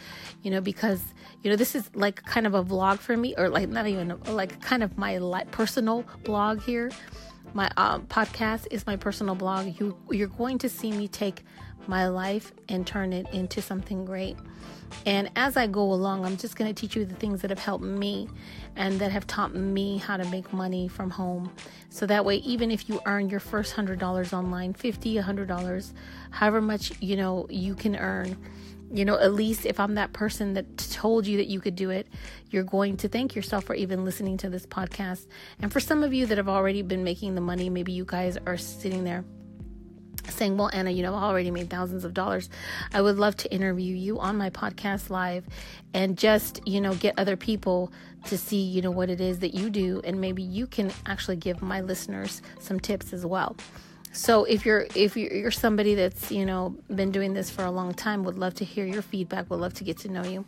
you 0.42 0.50
know, 0.50 0.60
because 0.60 1.02
you 1.42 1.50
know 1.50 1.56
this 1.56 1.74
is 1.74 1.90
like 1.94 2.22
kind 2.24 2.46
of 2.46 2.54
a 2.54 2.62
vlog 2.62 2.98
for 2.98 3.16
me, 3.16 3.34
or 3.36 3.48
like 3.48 3.68
not 3.68 3.86
even 3.86 4.18
like 4.28 4.60
kind 4.60 4.82
of 4.82 4.96
my 4.96 5.18
personal 5.50 6.04
blog 6.24 6.62
here. 6.62 6.90
My 7.52 7.70
um, 7.76 8.06
podcast 8.06 8.68
is 8.70 8.86
my 8.86 8.96
personal 8.96 9.34
blog. 9.34 9.80
You 9.80 9.96
you're 10.10 10.28
going 10.28 10.58
to 10.58 10.68
see 10.68 10.92
me 10.92 11.08
take 11.08 11.42
my 11.86 12.08
life 12.08 12.52
and 12.68 12.86
turn 12.86 13.12
it 13.12 13.26
into 13.32 13.62
something 13.62 14.04
great. 14.04 14.36
And 15.06 15.30
as 15.36 15.56
I 15.56 15.66
go 15.66 15.82
along, 15.82 16.24
I'm 16.24 16.36
just 16.36 16.56
going 16.56 16.72
to 16.72 16.78
teach 16.78 16.96
you 16.96 17.04
the 17.04 17.14
things 17.14 17.42
that 17.42 17.50
have 17.50 17.58
helped 17.58 17.84
me 17.84 18.28
and 18.76 18.98
that 19.00 19.10
have 19.12 19.26
taught 19.26 19.54
me 19.54 19.98
how 19.98 20.16
to 20.16 20.24
make 20.26 20.52
money 20.52 20.88
from 20.88 21.10
home. 21.10 21.52
So 21.90 22.06
that 22.06 22.24
way, 22.24 22.36
even 22.36 22.70
if 22.70 22.88
you 22.88 23.00
earn 23.06 23.28
your 23.28 23.40
first 23.40 23.74
$100 23.74 24.32
online, 24.32 24.74
50, 24.74 25.16
$100, 25.16 25.92
however 26.30 26.60
much, 26.60 26.92
you 27.00 27.16
know, 27.16 27.46
you 27.48 27.74
can 27.74 27.96
earn, 27.96 28.36
you 28.92 29.04
know, 29.04 29.18
at 29.18 29.32
least 29.32 29.64
if 29.64 29.80
I'm 29.80 29.94
that 29.94 30.12
person 30.12 30.54
that 30.54 30.76
told 30.76 31.26
you 31.26 31.36
that 31.38 31.46
you 31.46 31.60
could 31.60 31.76
do 31.76 31.90
it, 31.90 32.06
you're 32.50 32.64
going 32.64 32.96
to 32.98 33.08
thank 33.08 33.34
yourself 33.34 33.64
for 33.64 33.74
even 33.74 34.04
listening 34.04 34.36
to 34.38 34.50
this 34.50 34.66
podcast. 34.66 35.26
And 35.60 35.72
for 35.72 35.80
some 35.80 36.02
of 36.02 36.12
you 36.12 36.26
that 36.26 36.36
have 36.36 36.48
already 36.48 36.82
been 36.82 37.04
making 37.04 37.36
the 37.36 37.40
money, 37.40 37.70
maybe 37.70 37.92
you 37.92 38.04
guys 38.04 38.36
are 38.46 38.56
sitting 38.56 39.04
there 39.04 39.24
saying, 40.40 40.56
Well, 40.56 40.70
Anna, 40.72 40.90
you 40.90 41.02
know, 41.02 41.14
I 41.14 41.24
already 41.24 41.50
made 41.50 41.68
thousands 41.68 42.02
of 42.04 42.14
dollars. 42.14 42.48
I 42.94 43.02
would 43.02 43.16
love 43.16 43.36
to 43.36 43.52
interview 43.52 43.94
you 43.94 44.18
on 44.18 44.38
my 44.38 44.48
podcast 44.48 45.10
live 45.10 45.44
and 45.92 46.16
just, 46.16 46.66
you 46.66 46.80
know, 46.80 46.94
get 46.94 47.14
other 47.18 47.36
people 47.36 47.92
to 48.24 48.38
see, 48.38 48.62
you 48.62 48.80
know, 48.80 48.90
what 48.90 49.10
it 49.10 49.20
is 49.20 49.40
that 49.40 49.52
you 49.52 49.68
do. 49.68 50.00
And 50.02 50.18
maybe 50.18 50.42
you 50.42 50.66
can 50.66 50.90
actually 51.04 51.36
give 51.36 51.60
my 51.60 51.82
listeners 51.82 52.40
some 52.58 52.80
tips 52.80 53.12
as 53.12 53.26
well. 53.26 53.54
So 54.12 54.44
if 54.44 54.66
you're 54.66 54.86
if 54.96 55.16
you're 55.16 55.52
somebody 55.52 55.94
that's 55.94 56.32
you 56.32 56.44
know 56.44 56.74
been 56.92 57.12
doing 57.12 57.32
this 57.32 57.48
for 57.48 57.64
a 57.64 57.70
long 57.70 57.94
time, 57.94 58.24
would 58.24 58.38
love 58.38 58.54
to 58.54 58.64
hear 58.64 58.84
your 58.84 59.02
feedback. 59.02 59.48
Would 59.50 59.60
love 59.60 59.74
to 59.74 59.84
get 59.84 59.98
to 59.98 60.08
know 60.08 60.24
you. 60.24 60.44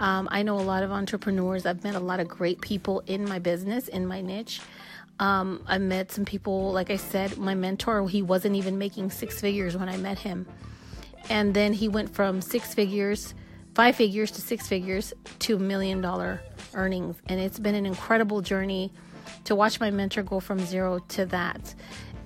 Um, 0.00 0.28
I 0.30 0.42
know 0.42 0.58
a 0.58 0.62
lot 0.62 0.82
of 0.82 0.90
entrepreneurs. 0.90 1.66
I've 1.66 1.84
met 1.84 1.94
a 1.94 2.00
lot 2.00 2.20
of 2.20 2.28
great 2.28 2.62
people 2.62 3.02
in 3.06 3.28
my 3.28 3.38
business, 3.38 3.88
in 3.88 4.06
my 4.06 4.22
niche. 4.22 4.62
Um, 5.18 5.62
I 5.66 5.78
met 5.78 6.10
some 6.10 6.24
people, 6.24 6.72
like 6.72 6.90
I 6.90 6.96
said, 6.96 7.38
my 7.38 7.54
mentor, 7.54 8.08
he 8.08 8.22
wasn't 8.22 8.56
even 8.56 8.78
making 8.78 9.10
six 9.10 9.40
figures 9.40 9.76
when 9.76 9.88
I 9.88 9.96
met 9.96 10.18
him. 10.18 10.46
And 11.28 11.54
then 11.54 11.72
he 11.72 11.88
went 11.88 12.14
from 12.14 12.40
six 12.40 12.74
figures, 12.74 13.34
five 13.74 13.96
figures 13.96 14.30
to 14.32 14.40
six 14.40 14.66
figures 14.66 15.14
to 15.40 15.58
million 15.58 16.00
dollar 16.00 16.40
earnings. 16.74 17.16
And 17.26 17.40
it's 17.40 17.58
been 17.58 17.74
an 17.74 17.86
incredible 17.86 18.40
journey 18.40 18.92
to 19.44 19.54
watch 19.54 19.80
my 19.80 19.90
mentor 19.90 20.22
go 20.22 20.40
from 20.40 20.58
zero 20.60 20.98
to 21.10 21.26
that. 21.26 21.74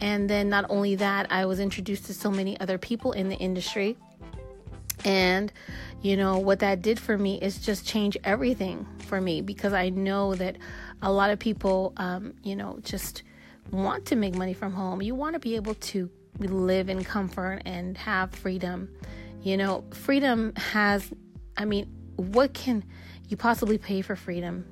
And 0.01 0.29
then 0.29 0.49
not 0.49 0.67
only 0.69 0.95
that, 0.97 1.31
I 1.31 1.47
was 1.47 1.61
introduced 1.61 2.07
to 2.07 2.15
so 2.15 2.31
many 2.31 2.59
other 2.61 2.79
people 2.79 3.13
in 3.13 3.29
the 3.29 3.37
industry. 3.37 3.97
And, 5.07 5.53
you 6.03 6.17
know, 6.17 6.37
what 6.39 6.59
that 6.59 6.83
did 6.83 6.99
for 6.99 7.17
me 7.17 7.41
is 7.41 7.61
just 7.61 7.87
change 7.87 8.19
everything 8.25 8.85
for 9.07 9.21
me 9.21 9.41
because 9.41 9.73
I 9.73 9.89
know 9.89 10.35
that 10.35 10.57
a 11.01 11.13
lot 11.13 11.31
of 11.31 11.39
people, 11.39 11.93
um, 11.97 12.35
you 12.43 12.57
know, 12.57 12.81
just 12.83 13.23
want 13.71 14.05
to 14.07 14.17
make 14.17 14.35
money 14.35 14.53
from 14.53 14.73
home. 14.73 15.01
You 15.01 15.15
want 15.15 15.35
to 15.35 15.39
be 15.39 15.55
able 15.55 15.75
to 15.75 16.11
live 16.41 16.89
in 16.89 17.05
comfort 17.05 17.63
and 17.65 17.97
have 17.97 18.33
freedom. 18.33 18.89
You 19.43 19.57
know, 19.57 19.85
freedom 19.93 20.53
has, 20.57 21.09
I 21.57 21.67
mean, 21.67 21.87
what 22.17 22.53
can 22.53 22.85
you 23.29 23.37
possibly 23.37 23.79
pay 23.79 24.03
for 24.03 24.17
freedom? 24.17 24.67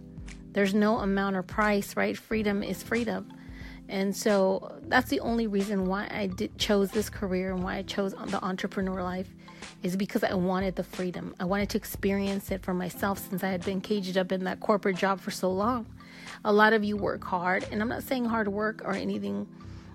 There's 0.50 0.74
no 0.74 0.98
amount 0.98 1.36
or 1.36 1.44
price, 1.44 1.96
right? 1.96 2.18
Freedom 2.18 2.64
is 2.64 2.82
freedom. 2.82 3.32
And 3.88 4.16
so 4.16 4.80
that's 4.88 5.10
the 5.10 5.20
only 5.20 5.46
reason 5.46 5.84
why 5.84 6.08
I 6.10 6.26
did, 6.26 6.58
chose 6.58 6.90
this 6.90 7.08
career 7.08 7.52
and 7.52 7.62
why 7.62 7.76
I 7.76 7.82
chose 7.82 8.14
the 8.14 8.42
entrepreneur 8.42 9.00
life 9.00 9.28
is 9.82 9.96
because 9.96 10.24
I 10.24 10.34
wanted 10.34 10.76
the 10.76 10.84
freedom. 10.84 11.34
I 11.38 11.44
wanted 11.44 11.68
to 11.70 11.78
experience 11.78 12.50
it 12.50 12.62
for 12.62 12.74
myself 12.74 13.18
since 13.28 13.44
I 13.44 13.48
had 13.48 13.64
been 13.64 13.80
caged 13.80 14.16
up 14.16 14.32
in 14.32 14.44
that 14.44 14.60
corporate 14.60 14.96
job 14.96 15.20
for 15.20 15.30
so 15.30 15.50
long. 15.50 15.86
A 16.44 16.52
lot 16.52 16.72
of 16.72 16.84
you 16.84 16.96
work 16.96 17.24
hard, 17.24 17.66
and 17.70 17.80
I'm 17.80 17.88
not 17.88 18.02
saying 18.02 18.26
hard 18.26 18.48
work 18.48 18.82
or 18.84 18.92
anything 18.92 19.46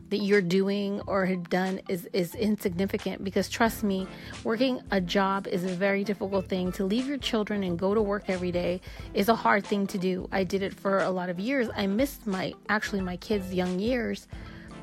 that 0.09 0.17
you're 0.17 0.41
doing 0.41 1.01
or 1.01 1.25
have 1.25 1.49
done 1.49 1.79
is, 1.88 2.07
is 2.13 2.35
insignificant 2.35 3.23
because 3.23 3.47
trust 3.49 3.83
me, 3.83 4.07
working 4.43 4.81
a 4.91 4.99
job 4.99 5.47
is 5.47 5.63
a 5.63 5.67
very 5.67 6.03
difficult 6.03 6.47
thing. 6.47 6.71
To 6.73 6.85
leave 6.85 7.07
your 7.07 7.17
children 7.17 7.63
and 7.63 7.77
go 7.77 7.93
to 7.93 8.01
work 8.01 8.23
every 8.27 8.51
day 8.51 8.81
is 9.13 9.29
a 9.29 9.35
hard 9.35 9.65
thing 9.65 9.88
to 9.88 9.97
do. 9.97 10.27
I 10.31 10.43
did 10.43 10.63
it 10.63 10.73
for 10.73 10.99
a 10.99 11.09
lot 11.09 11.29
of 11.29 11.39
years. 11.39 11.69
I 11.75 11.88
missed 11.88 12.25
my 12.25 12.53
actually 12.69 13.01
my 13.01 13.17
kids' 13.17 13.53
young 13.53 13.79
years, 13.79 14.27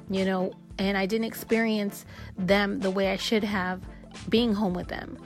you 0.09 0.25
know, 0.25 0.53
and 0.79 0.97
I 0.97 1.07
didn't 1.07 1.27
experience 1.27 2.05
them 2.39 2.81
the 2.81 2.91
way 2.91 3.11
I 3.11 3.17
should 3.17 3.45
have 3.45 3.81
being 4.29 4.55
home 4.55 4.75
with 4.75 4.89
them. 4.89 5.19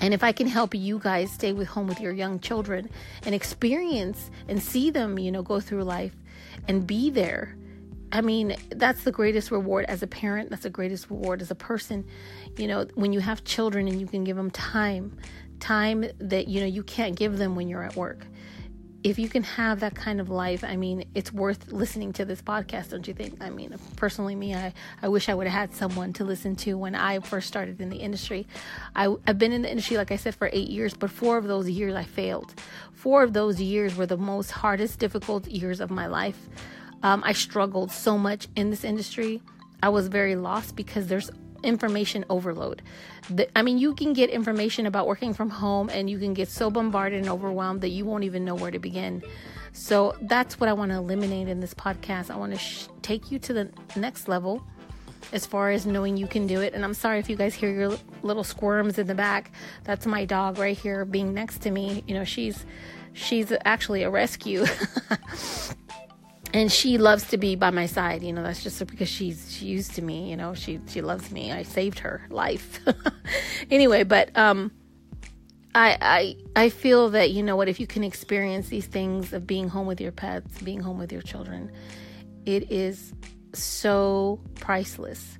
And 0.00 0.14
if 0.14 0.24
I 0.24 0.32
can 0.32 0.46
help 0.46 0.74
you 0.74 0.98
guys 0.98 1.30
stay 1.30 1.52
with 1.52 1.68
home 1.68 1.86
with 1.86 2.00
your 2.00 2.12
young 2.12 2.40
children 2.40 2.88
and 3.24 3.34
experience 3.34 4.30
and 4.48 4.62
see 4.62 4.90
them, 4.90 5.18
you 5.18 5.30
know, 5.30 5.42
go 5.42 5.60
through 5.60 5.84
life 5.84 6.14
and 6.68 6.86
be 6.86 7.10
there 7.10 7.56
I 8.12 8.22
mean, 8.22 8.56
that's 8.70 9.04
the 9.04 9.12
greatest 9.12 9.50
reward 9.50 9.84
as 9.86 10.02
a 10.02 10.06
parent. 10.06 10.50
That's 10.50 10.64
the 10.64 10.70
greatest 10.70 11.10
reward 11.10 11.42
as 11.42 11.50
a 11.50 11.54
person. 11.54 12.04
You 12.56 12.66
know, 12.66 12.86
when 12.94 13.12
you 13.12 13.20
have 13.20 13.44
children 13.44 13.86
and 13.86 14.00
you 14.00 14.06
can 14.06 14.24
give 14.24 14.36
them 14.36 14.50
time, 14.50 15.16
time 15.60 16.04
that, 16.18 16.48
you 16.48 16.60
know, 16.60 16.66
you 16.66 16.82
can't 16.82 17.14
give 17.14 17.38
them 17.38 17.54
when 17.54 17.68
you're 17.68 17.84
at 17.84 17.94
work. 17.96 18.26
If 19.02 19.18
you 19.18 19.28
can 19.28 19.42
have 19.42 19.80
that 19.80 19.94
kind 19.94 20.20
of 20.20 20.28
life, 20.28 20.62
I 20.62 20.76
mean, 20.76 21.04
it's 21.14 21.32
worth 21.32 21.72
listening 21.72 22.12
to 22.14 22.24
this 22.24 22.42
podcast, 22.42 22.90
don't 22.90 23.08
you 23.08 23.14
think? 23.14 23.42
I 23.42 23.48
mean, 23.48 23.74
personally, 23.96 24.34
me, 24.34 24.54
I, 24.54 24.74
I 25.00 25.08
wish 25.08 25.28
I 25.28 25.34
would 25.34 25.46
have 25.46 25.70
had 25.70 25.74
someone 25.74 26.12
to 26.14 26.24
listen 26.24 26.54
to 26.56 26.76
when 26.76 26.94
I 26.94 27.18
first 27.20 27.48
started 27.48 27.80
in 27.80 27.88
the 27.88 27.96
industry. 27.96 28.46
I, 28.94 29.14
I've 29.26 29.38
been 29.38 29.52
in 29.52 29.62
the 29.62 29.70
industry, 29.70 29.96
like 29.96 30.12
I 30.12 30.16
said, 30.16 30.34
for 30.34 30.50
eight 30.52 30.68
years, 30.68 30.92
but 30.92 31.10
four 31.10 31.38
of 31.38 31.46
those 31.46 31.68
years 31.70 31.94
I 31.94 32.04
failed. 32.04 32.54
Four 32.92 33.22
of 33.22 33.32
those 33.32 33.58
years 33.60 33.96
were 33.96 34.06
the 34.06 34.18
most 34.18 34.50
hardest, 34.50 34.98
difficult 34.98 35.46
years 35.46 35.80
of 35.80 35.90
my 35.90 36.06
life 36.06 36.38
um, 37.02 37.22
I 37.24 37.32
struggled 37.32 37.90
so 37.90 38.18
much 38.18 38.48
in 38.56 38.70
this 38.70 38.84
industry. 38.84 39.40
I 39.82 39.88
was 39.88 40.08
very 40.08 40.36
lost 40.36 40.76
because 40.76 41.06
there's 41.06 41.30
information 41.62 42.24
overload. 42.30 42.82
The, 43.28 43.48
I 43.56 43.62
mean, 43.62 43.78
you 43.78 43.94
can 43.94 44.12
get 44.12 44.30
information 44.30 44.86
about 44.86 45.06
working 45.06 45.34
from 45.34 45.50
home 45.50 45.88
and 45.90 46.08
you 46.08 46.18
can 46.18 46.34
get 46.34 46.48
so 46.48 46.70
bombarded 46.70 47.20
and 47.20 47.28
overwhelmed 47.28 47.80
that 47.82 47.90
you 47.90 48.04
won't 48.04 48.24
even 48.24 48.44
know 48.44 48.54
where 48.54 48.70
to 48.70 48.78
begin. 48.78 49.22
So 49.72 50.16
that's 50.22 50.58
what 50.58 50.68
I 50.68 50.72
want 50.72 50.90
to 50.90 50.98
eliminate 50.98 51.48
in 51.48 51.60
this 51.60 51.74
podcast. 51.74 52.30
I 52.30 52.36
want 52.36 52.52
to 52.52 52.58
sh- 52.58 52.88
take 53.02 53.30
you 53.30 53.38
to 53.40 53.52
the 53.52 53.70
next 53.96 54.28
level 54.28 54.62
as 55.32 55.46
far 55.46 55.70
as 55.70 55.86
knowing 55.86 56.16
you 56.16 56.26
can 56.26 56.46
do 56.46 56.60
it. 56.60 56.74
And 56.74 56.84
I'm 56.84 56.94
sorry 56.94 57.18
if 57.18 57.30
you 57.30 57.36
guys 57.36 57.54
hear 57.54 57.70
your 57.70 57.96
little 58.22 58.44
squirms 58.44 58.98
in 58.98 59.06
the 59.06 59.14
back. 59.14 59.52
That's 59.84 60.06
my 60.06 60.24
dog 60.24 60.58
right 60.58 60.76
here 60.76 61.04
being 61.04 61.32
next 61.32 61.62
to 61.62 61.70
me. 61.70 62.02
You 62.06 62.14
know, 62.14 62.24
she's 62.24 62.64
she's 63.12 63.52
actually 63.64 64.02
a 64.02 64.10
rescue. 64.10 64.64
and 66.52 66.70
she 66.70 66.98
loves 66.98 67.28
to 67.28 67.36
be 67.36 67.54
by 67.54 67.70
my 67.70 67.86
side 67.86 68.22
you 68.22 68.32
know 68.32 68.42
that's 68.42 68.62
just 68.62 68.84
because 68.86 69.08
she's 69.08 69.52
she 69.52 69.66
used 69.66 69.94
to 69.94 70.02
me 70.02 70.30
you 70.30 70.36
know 70.36 70.54
she 70.54 70.80
she 70.88 71.00
loves 71.00 71.30
me 71.30 71.52
i 71.52 71.62
saved 71.62 71.98
her 71.98 72.26
life 72.30 72.80
anyway 73.70 74.02
but 74.02 74.36
um 74.36 74.70
I, 75.74 76.36
I 76.56 76.64
I 76.64 76.68
feel 76.68 77.10
that 77.10 77.30
you 77.30 77.42
know 77.42 77.54
what 77.54 77.68
if 77.68 77.78
you 77.78 77.86
can 77.86 78.02
experience 78.02 78.68
these 78.68 78.86
things 78.86 79.32
of 79.32 79.46
being 79.46 79.68
home 79.68 79.86
with 79.86 80.00
your 80.00 80.10
pets, 80.10 80.60
being 80.62 80.80
home 80.80 80.98
with 80.98 81.12
your 81.12 81.22
children, 81.22 81.70
it 82.44 82.72
is 82.72 83.12
so 83.52 84.40
priceless 84.56 85.38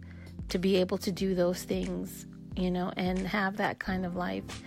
to 0.50 0.58
be 0.58 0.76
able 0.76 0.98
to 0.98 1.10
do 1.10 1.34
those 1.34 1.62
things, 1.62 2.26
you 2.56 2.70
know, 2.70 2.92
and 2.96 3.26
have 3.26 3.56
that 3.56 3.80
kind 3.80 4.06
of 4.06 4.14
life. 4.14 4.62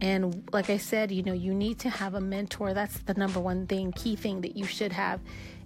And 0.00 0.48
like 0.52 0.70
I 0.70 0.78
said, 0.78 1.10
you 1.10 1.22
know, 1.22 1.32
you 1.32 1.52
need 1.52 1.78
to 1.80 1.90
have 1.90 2.14
a 2.14 2.20
mentor. 2.20 2.72
That's 2.72 2.98
the 3.00 3.14
number 3.14 3.40
one 3.40 3.66
thing, 3.66 3.92
key 3.92 4.16
thing 4.16 4.40
that 4.40 4.56
you 4.56 4.64
should 4.64 4.92
have 4.92 5.20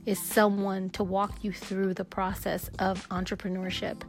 is 0.06 0.18
someone 0.18 0.90
to 0.90 1.02
walk 1.02 1.42
you 1.42 1.52
through 1.52 1.94
the 1.94 2.04
process 2.04 2.68
of 2.78 3.08
entrepreneurship. 3.08 4.02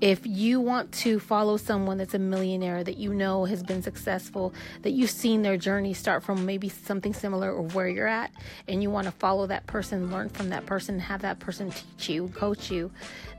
If 0.00 0.26
you 0.26 0.60
want 0.60 0.90
to 0.92 1.20
follow 1.20 1.56
someone 1.56 1.98
that's 1.98 2.14
a 2.14 2.18
millionaire 2.18 2.82
that 2.82 2.96
you 2.96 3.14
know 3.14 3.44
has 3.44 3.62
been 3.62 3.82
successful, 3.82 4.54
that 4.82 4.90
you've 4.90 5.10
seen 5.10 5.42
their 5.42 5.56
journey 5.56 5.92
start 5.94 6.22
from 6.22 6.46
maybe 6.46 6.68
something 6.68 7.12
similar 7.12 7.52
or 7.52 7.62
where 7.68 7.88
you're 7.88 8.08
at, 8.08 8.32
and 8.68 8.82
you 8.82 8.90
want 8.90 9.06
to 9.06 9.12
follow 9.12 9.46
that 9.46 9.66
person, 9.66 10.10
learn 10.10 10.28
from 10.30 10.48
that 10.48 10.66
person, 10.66 10.98
have 10.98 11.22
that 11.22 11.38
person 11.38 11.70
teach 11.70 12.08
you, 12.08 12.28
coach 12.28 12.70
you, 12.70 12.90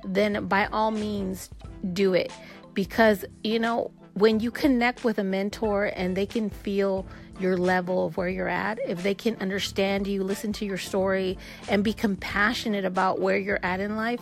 then 0.03 0.47
by 0.47 0.67
all 0.67 0.91
means 0.91 1.49
do 1.93 2.13
it. 2.13 2.31
Because, 2.73 3.25
you 3.43 3.59
know, 3.59 3.91
when 4.15 4.39
you 4.39 4.49
connect 4.49 5.03
with 5.03 5.19
a 5.19 5.23
mentor 5.23 5.91
and 5.93 6.15
they 6.15 6.25
can 6.25 6.49
feel 6.49 7.05
your 7.37 7.57
level 7.57 8.05
of 8.05 8.15
where 8.15 8.29
you're 8.29 8.47
at, 8.47 8.79
if 8.87 9.03
they 9.03 9.13
can 9.13 9.35
understand 9.41 10.07
you, 10.07 10.23
listen 10.23 10.53
to 10.53 10.65
your 10.65 10.77
story, 10.77 11.37
and 11.67 11.83
be 11.83 11.91
compassionate 11.91 12.85
about 12.85 13.19
where 13.19 13.37
you're 13.37 13.59
at 13.61 13.81
in 13.81 13.97
life, 13.97 14.21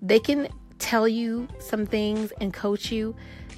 they 0.00 0.20
can 0.20 0.48
tell 0.78 1.08
you 1.08 1.48
some 1.58 1.84
things 1.84 2.32
and 2.40 2.54
coach 2.54 2.92
you 2.92 3.14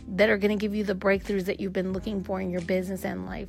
that 0.09 0.31
are 0.31 0.39
going 0.39 0.57
to 0.57 0.61
give 0.61 0.75
you 0.75 0.83
the 0.83 0.95
breakthroughs 0.95 1.45
that 1.45 1.61
you've 1.61 1.75
been 1.75 1.93
looking 1.93 2.25
for 2.25 2.41
in 2.41 2.49
your 2.49 2.63
business 2.63 3.05
and 3.05 3.27
life. 3.27 3.49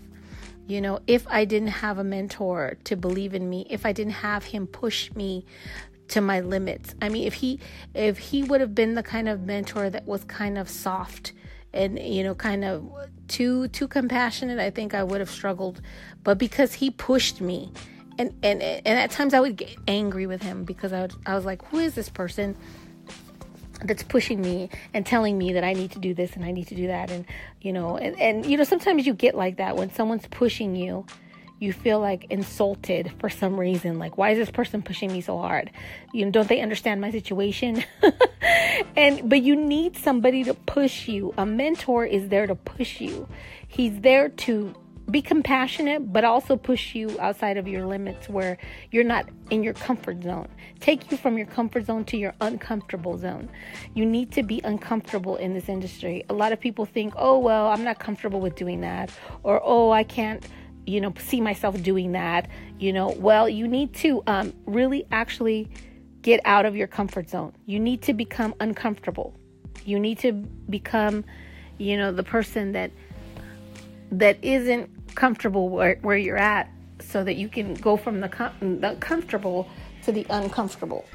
You 0.68 0.82
know, 0.82 1.00
if 1.08 1.26
I 1.30 1.46
didn't 1.46 1.70
have 1.70 1.98
a 1.98 2.04
mentor 2.04 2.76
to 2.84 2.98
believe 2.98 3.36
in 3.36 3.50
me, 3.50 3.66
if 3.70 3.86
I 3.86 3.94
didn't 3.94 4.14
have 4.14 4.44
him 4.44 4.68
push 4.68 5.14
me 5.14 5.46
to 6.10 6.20
my 6.20 6.42
limits. 6.42 6.94
I 7.02 7.10
mean, 7.10 7.26
if 7.26 7.36
he 7.36 7.60
if 7.94 8.18
he 8.18 8.44
would 8.44 8.62
have 8.62 8.74
been 8.74 8.96
the 8.96 9.04
kind 9.04 9.28
of 9.28 9.42
mentor 9.42 9.90
that 9.90 10.06
was 10.06 10.24
kind 10.24 10.58
of 10.58 10.70
soft 10.70 11.34
and 11.78 12.00
you 12.00 12.24
know 12.24 12.36
kind 12.36 12.66
of 12.66 12.84
too 13.28 13.68
too 13.70 13.88
compassionate 13.88 14.60
i 14.60 14.70
think 14.70 14.94
i 14.94 15.04
would 15.04 15.20
have 15.20 15.30
struggled. 15.30 15.82
But 16.24 16.38
because 16.38 16.74
he 16.74 16.92
pushed 16.92 17.40
me 17.40 17.72
and 18.18 18.34
and 18.44 18.62
and 18.62 19.00
at 19.00 19.12
times 19.12 19.34
i 19.34 19.40
would 19.40 19.56
get 19.56 19.76
angry 19.88 20.28
with 20.28 20.42
him 20.42 20.64
because 20.64 20.92
i, 20.92 21.02
would, 21.02 21.14
I 21.26 21.36
was 21.36 21.46
like 21.46 21.64
who 21.68 21.80
is 21.80 21.94
this 21.94 22.10
person 22.10 22.56
that's 23.84 24.04
pushing 24.04 24.42
me 24.42 24.70
and 24.94 25.06
telling 25.06 25.38
me 25.38 25.54
that 25.54 25.64
I 25.64 25.74
need 25.74 25.92
to 25.92 26.00
do 26.00 26.16
this 26.16 26.36
and 26.36 26.44
I 26.44 26.52
need 26.52 26.68
to 26.70 26.76
do 26.76 26.88
that? 26.88 27.12
And 27.12 27.26
you 27.62 27.72
know 27.72 27.98
and 27.98 28.20
and 28.20 28.46
you 28.46 28.58
know 28.58 28.64
sometimes 28.64 29.06
you 29.06 29.14
get 29.14 29.36
like 29.36 29.58
that 29.58 29.78
when 29.78 29.94
someone's 29.94 30.28
pushing 30.28 30.76
you 30.76 31.06
you 31.60 31.74
feel 31.74 32.00
like 32.00 32.26
insulted 32.30 33.12
for 33.20 33.30
some 33.30 33.60
reason 33.60 33.98
like 33.98 34.18
why 34.18 34.32
is 34.32 34.38
this 34.38 34.52
person 34.52 34.82
pushing 34.82 35.12
me 35.12 35.22
so 35.22 35.38
hard? 35.38 35.72
You 36.14 36.26
know 36.26 36.32
don't 36.32 36.48
they 36.48 36.62
understand 36.62 37.02
my 37.02 37.12
situation? 37.12 37.84
And 38.96 39.30
but 39.30 39.42
you 39.42 39.56
need 39.56 39.98
somebody 39.98 40.44
to 40.44 40.54
push 40.54 41.08
you. 41.08 41.34
A 41.38 41.46
mentor 41.46 42.06
is 42.06 42.30
there 42.30 42.48
to 42.48 42.56
push 42.56 43.02
you. 43.02 43.28
He's 43.68 44.00
there 44.02 44.30
to 44.30 44.74
be 45.10 45.22
compassionate 45.22 46.12
but 46.12 46.26
also 46.26 46.58
push 46.58 46.94
you 46.94 47.18
outside 47.22 47.56
of 47.56 47.66
your 47.66 47.86
limits 47.86 48.28
where 48.28 48.58
you're 48.92 49.06
not 49.06 49.30
in 49.50 49.64
your 49.64 49.74
comfort 49.74 50.22
zone. 50.22 50.50
Take 50.80 51.10
you 51.12 51.18
from 51.18 51.38
your 51.38 51.48
comfort 51.48 51.86
zone 51.86 52.04
to 52.06 52.18
your 52.18 52.34
uncomfortable 52.42 53.18
zone. 53.18 53.50
You 53.94 54.06
need 54.06 54.32
to 54.34 54.44
be 54.44 54.60
uncomfortable 54.66 55.38
in 55.38 55.54
this 55.54 55.70
industry. 55.70 56.26
A 56.28 56.34
lot 56.34 56.52
of 56.52 56.60
people 56.60 56.86
think 56.86 57.14
oh 57.16 57.40
well 57.40 57.68
i'm 57.68 57.84
not 57.84 58.00
comfortable 58.00 58.40
with 58.40 58.56
doing 58.56 58.82
that 58.82 59.12
or 59.44 59.62
oh 59.64 59.92
i 59.92 60.04
can't 60.04 60.46
you 60.88 61.02
know, 61.02 61.14
see 61.20 61.42
myself 61.42 61.82
doing 61.84 62.14
that, 62.14 62.50
you 62.80 62.94
know, 62.94 63.10
well, 63.10 63.50
you 63.50 63.68
need 63.68 63.94
to 63.94 64.24
um, 64.26 64.54
really 64.66 65.06
actually 65.12 65.70
get 66.22 66.40
out 66.46 66.66
of 66.66 66.76
your 66.76 66.88
comfort 66.88 67.30
zone. 67.30 67.54
You 67.66 67.80
need 67.80 68.02
to 68.04 68.14
become 68.14 68.56
uncomfortable. 68.62 69.34
You 69.86 70.00
need 70.00 70.20
to 70.20 70.32
become, 70.32 71.26
you 71.78 71.98
know, 71.98 72.12
the 72.12 72.24
person 72.24 72.72
that 72.72 72.92
that 74.12 74.38
isn't 74.42 74.90
comfortable 75.16 75.68
where, 75.68 75.98
where 76.02 76.16
you're 76.16 76.38
at 76.38 76.72
so 77.00 77.22
that 77.24 77.36
you 77.36 77.50
can 77.50 77.74
go 77.74 77.98
from 77.98 78.22
the, 78.22 78.30
com- 78.30 78.80
the 78.80 78.96
comfortable 79.02 79.68
to 80.04 80.14
the 80.14 80.26
uncomfortable. 80.30 81.06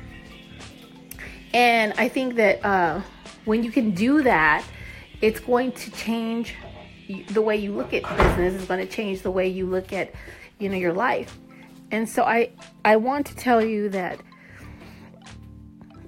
And 1.54 1.94
I 1.96 2.08
think 2.08 2.34
that 2.34 2.62
uh, 2.62 3.00
when 3.46 3.64
you 3.64 3.72
can 3.72 3.92
do 3.92 4.22
that, 4.22 4.64
it's 5.22 5.40
going 5.40 5.72
to 5.72 5.90
change 5.92 6.54
the 7.28 7.42
way 7.42 7.56
you 7.56 7.72
look 7.72 7.92
at 7.92 8.02
business. 8.16 8.60
is 8.60 8.68
going 8.68 8.86
to 8.86 8.92
change 8.92 9.22
the 9.22 9.30
way 9.30 9.48
you 9.48 9.66
look 9.66 9.92
at, 9.92 10.12
you 10.58 10.68
know, 10.68 10.76
your 10.76 10.92
life. 10.92 11.38
And 11.90 12.08
so 12.08 12.24
I 12.24 12.50
I 12.84 12.96
want 12.96 13.26
to 13.26 13.36
tell 13.36 13.62
you 13.62 13.90
that, 13.90 14.18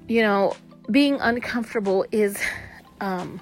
you 0.08 0.22
know, 0.22 0.56
being 0.90 1.20
uncomfortable 1.20 2.06
is 2.10 2.40
um, 3.00 3.40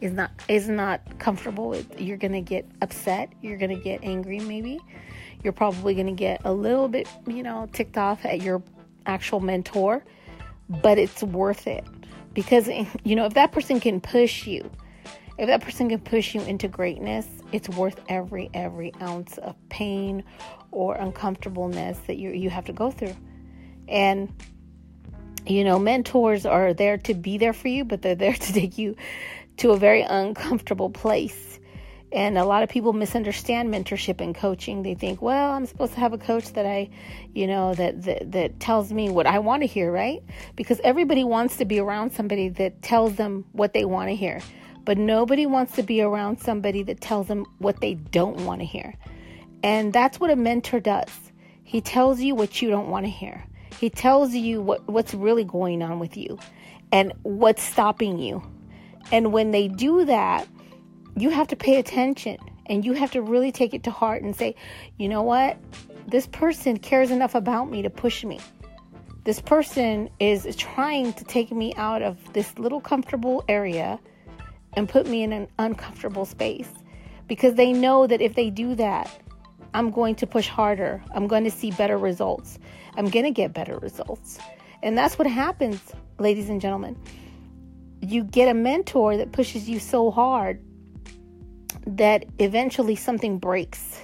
is 0.00 0.12
not 0.12 0.30
is 0.48 0.68
not 0.68 1.18
comfortable. 1.18 1.74
You're 1.96 2.18
gonna 2.18 2.42
get 2.42 2.68
upset. 2.82 3.32
You're 3.40 3.56
gonna 3.56 3.80
get 3.80 4.00
angry. 4.02 4.40
Maybe 4.40 4.80
you're 5.42 5.52
probably 5.52 5.94
gonna 5.94 6.12
get 6.12 6.42
a 6.44 6.52
little 6.52 6.88
bit, 6.88 7.08
you 7.26 7.42
know, 7.42 7.68
ticked 7.72 7.96
off 7.96 8.24
at 8.24 8.42
your 8.42 8.62
actual 9.06 9.40
mentor, 9.40 10.04
but 10.68 10.98
it's 10.98 11.22
worth 11.22 11.66
it 11.66 11.84
because 12.34 12.68
you 13.04 13.16
know 13.16 13.26
if 13.26 13.34
that 13.34 13.52
person 13.52 13.80
can 13.80 14.00
push 14.00 14.46
you, 14.46 14.70
if 15.42 15.48
that 15.48 15.60
person 15.60 15.88
can 15.88 15.98
push 15.98 16.36
you 16.36 16.40
into 16.42 16.68
greatness, 16.68 17.26
it's 17.50 17.68
worth 17.68 18.00
every 18.08 18.48
every 18.54 18.92
ounce 19.02 19.38
of 19.38 19.56
pain 19.70 20.22
or 20.70 20.94
uncomfortableness 20.94 21.98
that 22.06 22.16
you 22.16 22.30
you 22.30 22.48
have 22.48 22.64
to 22.66 22.72
go 22.72 22.92
through, 22.92 23.16
and 23.88 24.32
you 25.44 25.64
know 25.64 25.80
mentors 25.80 26.46
are 26.46 26.72
there 26.72 26.96
to 26.96 27.14
be 27.14 27.36
there 27.38 27.52
for 27.52 27.66
you 27.66 27.84
but 27.84 28.00
they're 28.00 28.14
there 28.14 28.32
to 28.46 28.52
take 28.52 28.78
you 28.78 28.94
to 29.56 29.72
a 29.72 29.76
very 29.76 30.02
uncomfortable 30.02 30.90
place. 30.90 31.58
And 32.12 32.38
a 32.38 32.44
lot 32.44 32.62
of 32.62 32.68
people 32.68 32.92
misunderstand 32.92 33.72
mentorship 33.72 34.20
and 34.20 34.34
coaching. 34.34 34.82
They 34.82 34.94
think, 34.94 35.22
well, 35.22 35.52
I'm 35.52 35.64
supposed 35.66 35.94
to 35.94 36.00
have 36.00 36.12
a 36.12 36.18
coach 36.18 36.52
that 36.52 36.66
I, 36.66 36.90
you 37.34 37.48
know, 37.48 37.74
that 37.74 38.02
that, 38.02 38.30
that 38.30 38.60
tells 38.60 38.92
me 38.92 39.08
what 39.08 39.26
I 39.26 39.40
want 39.40 39.62
to 39.62 39.66
hear, 39.66 39.90
right? 39.90 40.22
Because 40.54 40.78
everybody 40.84 41.24
wants 41.24 41.56
to 41.56 41.64
be 41.64 41.80
around 41.80 42.12
somebody 42.12 42.48
that 42.50 42.80
tells 42.82 43.16
them 43.16 43.46
what 43.50 43.72
they 43.72 43.84
want 43.84 44.10
to 44.10 44.14
hear. 44.14 44.40
But 44.84 44.98
nobody 44.98 45.46
wants 45.46 45.74
to 45.76 45.82
be 45.82 46.02
around 46.02 46.40
somebody 46.40 46.82
that 46.84 47.00
tells 47.00 47.28
them 47.28 47.46
what 47.58 47.80
they 47.80 47.94
don't 47.94 48.44
want 48.44 48.60
to 48.60 48.66
hear. 48.66 48.94
And 49.62 49.92
that's 49.92 50.18
what 50.18 50.30
a 50.30 50.36
mentor 50.36 50.80
does. 50.80 51.10
He 51.62 51.80
tells 51.80 52.20
you 52.20 52.34
what 52.34 52.60
you 52.60 52.68
don't 52.68 52.88
want 52.88 53.06
to 53.06 53.10
hear. 53.10 53.44
He 53.78 53.90
tells 53.90 54.34
you 54.34 54.60
what, 54.60 54.86
what's 54.88 55.14
really 55.14 55.44
going 55.44 55.82
on 55.82 55.98
with 55.98 56.16
you 56.16 56.38
and 56.90 57.12
what's 57.22 57.62
stopping 57.62 58.18
you 58.18 58.42
and 59.10 59.32
when 59.32 59.50
they 59.50 59.68
do 59.68 60.04
that, 60.04 60.46
you 61.16 61.30
have 61.30 61.48
to 61.48 61.56
pay 61.56 61.76
attention 61.76 62.38
and 62.66 62.84
you 62.84 62.92
have 62.92 63.10
to 63.12 63.22
really 63.22 63.50
take 63.50 63.74
it 63.74 63.84
to 63.84 63.90
heart 63.90 64.22
and 64.22 64.36
say, 64.36 64.54
you 64.98 65.08
know 65.08 65.22
what? 65.22 65.58
This 66.06 66.26
person 66.26 66.78
cares 66.78 67.10
enough 67.10 67.34
about 67.34 67.70
me 67.70 67.82
to 67.82 67.90
push 67.90 68.24
me. 68.24 68.40
This 69.24 69.40
person 69.40 70.08
is 70.18 70.56
trying 70.56 71.12
to 71.12 71.24
take 71.24 71.52
me 71.52 71.74
out 71.76 72.02
of 72.02 72.32
this 72.32 72.58
little 72.58 72.80
comfortable 72.80 73.44
area 73.48 74.00
and 74.74 74.88
put 74.88 75.06
me 75.06 75.22
in 75.22 75.32
an 75.32 75.48
uncomfortable 75.58 76.24
space 76.24 76.68
because 77.28 77.54
they 77.54 77.72
know 77.72 78.06
that 78.06 78.20
if 78.20 78.34
they 78.34 78.50
do 78.50 78.74
that, 78.74 79.10
I'm 79.74 79.90
going 79.90 80.14
to 80.16 80.26
push 80.26 80.48
harder. 80.48 81.02
I'm 81.14 81.26
going 81.26 81.44
to 81.44 81.50
see 81.50 81.70
better 81.70 81.96
results. 81.96 82.58
I'm 82.96 83.08
going 83.08 83.24
to 83.24 83.30
get 83.30 83.54
better 83.54 83.78
results. 83.78 84.38
And 84.82 84.98
that's 84.98 85.18
what 85.18 85.26
happens, 85.26 85.80
ladies 86.18 86.48
and 86.50 86.60
gentlemen 86.60 86.96
you 88.02 88.24
get 88.24 88.48
a 88.48 88.54
mentor 88.54 89.16
that 89.16 89.30
pushes 89.30 89.68
you 89.68 89.78
so 89.78 90.10
hard 90.10 90.60
that 91.86 92.24
eventually 92.40 92.96
something 92.96 93.38
breaks. 93.38 94.00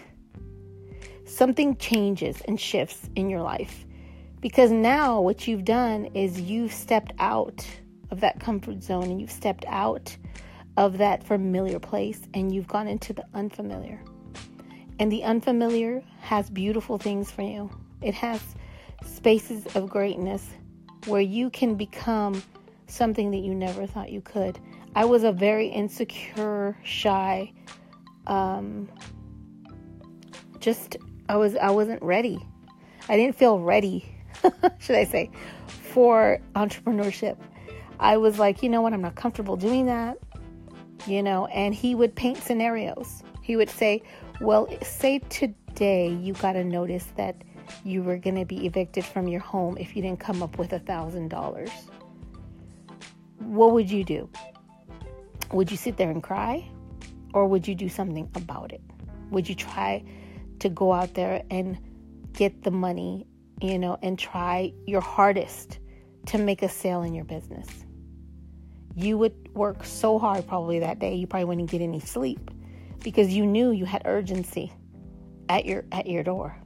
Something 1.27 1.77
changes 1.77 2.41
and 2.43 2.61
shifts 2.61 3.11
in 3.17 3.29
your 3.29 3.43
life. 3.43 3.85
Because 4.41 4.71
now 4.71 5.21
what 5.21 5.49
you've 5.49 5.65
done 5.65 6.07
is 6.15 6.41
you've 6.41 6.73
stepped 6.73 7.13
out 7.19 7.67
of 8.11 8.21
that 8.21 8.39
comfort 8.39 8.83
zone 8.83 9.05
and 9.05 9.21
you've 9.21 9.33
stepped 9.33 9.65
out 9.67 10.17
of 10.79 10.99
that 10.99 11.25
familiar 11.25 11.81
place 11.81 12.21
and 12.35 12.55
you've 12.55 12.69
gone 12.69 12.87
into 12.87 13.13
the 13.13 13.25
unfamiliar. 13.35 14.01
And 15.01 15.11
the 15.11 15.25
unfamiliar 15.25 16.05
has 16.21 16.49
beautiful 16.49 16.99
things 16.99 17.33
for 17.33 17.43
you. 17.43 17.69
It 18.01 18.15
has 18.15 18.41
spaces 19.05 19.67
of 19.75 19.91
greatness 19.91 20.49
where 21.07 21.21
you 21.21 21.51
can 21.51 21.75
become 21.75 22.41
something 22.87 23.33
that 23.33 23.39
you 23.39 23.57
never 23.57 23.89
thought 23.89 24.13
you 24.13 24.21
could. 24.21 24.61
I 24.95 25.05
was 25.05 25.25
a 25.25 25.33
very 25.33 25.67
insecure, 25.67 26.79
shy, 26.85 27.53
um, 28.29 28.89
just 30.61 30.97
I 31.29 31.37
was 31.37 31.57
I 31.57 31.71
wasn't 31.71 32.03
ready. 32.03 32.39
I 33.09 33.17
didn't 33.17 33.37
feel 33.37 33.59
ready, 33.59 34.09
should 34.79 34.97
I 34.97 35.05
say, 35.05 35.31
for 35.67 36.41
entrepreneurship. 36.55 37.37
I 38.01 38.17
was 38.17 38.39
like, 38.39 38.63
you 38.63 38.69
know 38.69 38.81
what, 38.81 38.93
I'm 38.93 39.01
not 39.01 39.17
comfortable 39.17 39.57
doing 39.57 39.87
that. 39.87 40.19
You 41.09 41.23
know, 41.23 41.47
and 41.47 41.75
he 41.75 41.95
would 41.95 42.15
paint 42.15 42.39
scenarios. 42.39 43.23
He 43.43 43.57
would 43.57 43.71
say, 43.71 44.03
Well, 44.41 44.69
say 44.83 45.21
today 45.31 46.11
you 46.11 46.35
got 46.35 46.55
a 46.55 46.63
notice 46.63 47.07
that 47.17 47.43
you 47.85 48.03
were 48.03 48.19
going 48.19 48.37
to 48.37 48.45
be 48.45 48.67
evicted 48.67 49.05
from 49.05 49.27
your 49.29 49.41
home 49.41 49.77
if 49.79 49.97
you 49.97 50.03
didn't 50.03 50.21
come 50.21 50.43
up 50.43 50.59
with 50.59 50.73
a 50.73 50.79
thousand 50.79 51.29
dollars 51.29 51.71
what 53.49 53.73
would 53.73 53.91
you 53.91 54.05
do? 54.05 54.29
Would 55.53 55.71
you 55.71 55.77
sit 55.77 55.97
there 55.97 56.11
and 56.11 56.23
cry? 56.23 56.69
Or 57.33 57.47
would 57.47 57.67
you 57.67 57.75
do 57.75 57.89
something 57.89 58.29
about 58.35 58.73
it? 58.73 58.83
Would 59.31 59.49
you 59.49 59.55
try 59.55 60.05
to 60.59 60.69
go 60.69 60.93
out 60.93 61.15
there 61.15 61.43
and 61.51 61.79
get 62.33 62.63
the 62.63 62.71
money, 62.71 63.27
you 63.61 63.79
know, 63.79 63.99
and 64.03 64.19
try 64.19 64.73
your 64.87 65.01
hardest 65.01 65.79
to 66.27 66.39
make 66.39 66.63
a 66.63 66.69
sale 66.69 67.03
in 67.03 67.15
your 67.15 67.25
business? 67.25 67.67
You 68.99 69.17
would 69.19 69.55
work 69.55 69.85
so 69.85 70.19
hard 70.19 70.47
probably 70.49 70.81
that 70.81 70.99
day, 70.99 71.15
you 71.15 71.29
probably 71.29 71.45
wouldn't 71.45 71.71
get 71.71 71.81
any 71.81 72.01
sleep 72.01 72.51
because 73.05 73.33
you 73.33 73.47
knew 73.47 73.71
you 73.71 73.85
had 73.85 74.03
urgency 74.05 74.73
at 75.49 75.67
your 75.67 75.85
at 75.93 76.09
your 76.09 76.25
door. 76.25 76.57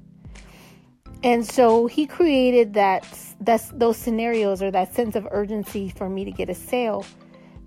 And 1.23 1.47
so 1.47 1.87
he 1.87 2.07
created 2.07 2.73
that 2.75 3.07
that's 3.41 3.69
those 3.69 3.99
scenarios 3.99 4.63
or 4.63 4.71
that 4.71 4.95
sense 4.95 5.15
of 5.15 5.29
urgency 5.31 5.91
for 5.91 6.09
me 6.09 6.25
to 6.25 6.31
get 6.31 6.49
a 6.49 6.55
sale 6.55 7.05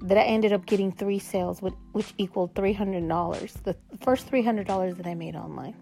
that 0.02 0.18
I 0.18 0.24
ended 0.24 0.52
up 0.52 0.66
getting 0.66 0.92
three 0.92 1.20
sales 1.20 1.62
which, 1.62 1.76
which 1.94 2.14
equaled 2.18 2.54
$300 2.54 3.64
the 3.64 3.76
first 4.02 4.30
$300 4.30 4.98
that 4.98 5.06
I 5.06 5.16
made 5.16 5.36
online 5.36 5.76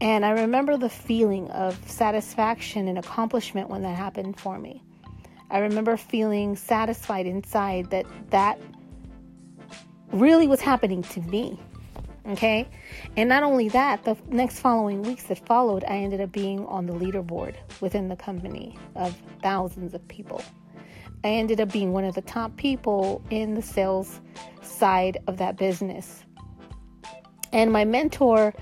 and 0.00 0.24
I 0.24 0.30
remember 0.30 0.76
the 0.76 0.88
feeling 0.88 1.48
of 1.50 1.78
satisfaction 1.88 2.88
and 2.88 2.98
accomplishment 2.98 3.68
when 3.68 3.82
that 3.82 3.96
happened 3.96 4.38
for 4.38 4.58
me 4.58 4.82
I 5.50 5.58
remember 5.58 5.96
feeling 5.96 6.56
satisfied 6.56 7.26
inside 7.26 7.90
that 7.90 8.06
that 8.30 8.60
really 10.12 10.46
was 10.46 10.60
happening 10.60 11.02
to 11.02 11.20
me 11.22 11.58
Okay. 12.28 12.68
And 13.16 13.28
not 13.28 13.42
only 13.42 13.70
that, 13.70 14.04
the 14.04 14.16
next 14.28 14.60
following 14.60 15.02
weeks 15.02 15.24
that 15.24 15.44
followed, 15.46 15.82
I 15.84 15.96
ended 15.96 16.20
up 16.20 16.30
being 16.30 16.66
on 16.66 16.86
the 16.86 16.92
leaderboard 16.92 17.54
within 17.80 18.08
the 18.08 18.16
company 18.16 18.76
of 18.96 19.16
thousands 19.42 19.94
of 19.94 20.06
people. 20.08 20.42
I 21.24 21.28
ended 21.28 21.60
up 21.60 21.72
being 21.72 21.92
one 21.92 22.04
of 22.04 22.14
the 22.14 22.20
top 22.22 22.54
people 22.56 23.24
in 23.30 23.54
the 23.54 23.62
sales 23.62 24.20
side 24.62 25.18
of 25.26 25.38
that 25.38 25.56
business. 25.56 26.24
And 27.52 27.72
my 27.72 27.86
mentor 27.86 28.54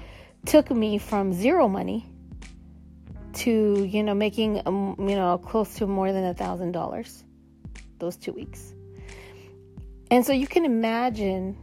took 0.47 0.71
me 0.71 0.97
from 0.97 1.33
zero 1.33 1.67
money 1.67 2.09
to, 3.37 3.85
you 3.85 4.03
know, 4.03 4.15
making, 4.15 4.63
um, 4.67 4.97
you 4.99 5.17
know, 5.17 5.39
close 5.39 5.75
to 5.77 5.87
more 5.87 6.13
than 6.13 6.25
a 6.25 6.35
thousand 6.35 6.73
dollars 6.73 7.25
those 7.99 8.17
two 8.17 8.33
weeks. 8.33 8.75
And 10.11 10.25
so 10.25 10.33
you 10.33 10.47
can 10.47 10.65
imagine 10.65 11.57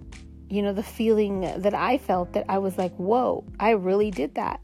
you 0.54 0.62
know, 0.62 0.72
the 0.72 0.84
feeling 0.84 1.42
that 1.42 1.74
I 1.74 1.98
felt 1.98 2.34
that 2.34 2.46
I 2.48 2.60
was 2.60 2.78
like, 2.78 2.94
whoa, 2.98 3.44
I 3.60 3.72
really 3.72 4.12
did 4.12 4.36
that. 4.36 4.62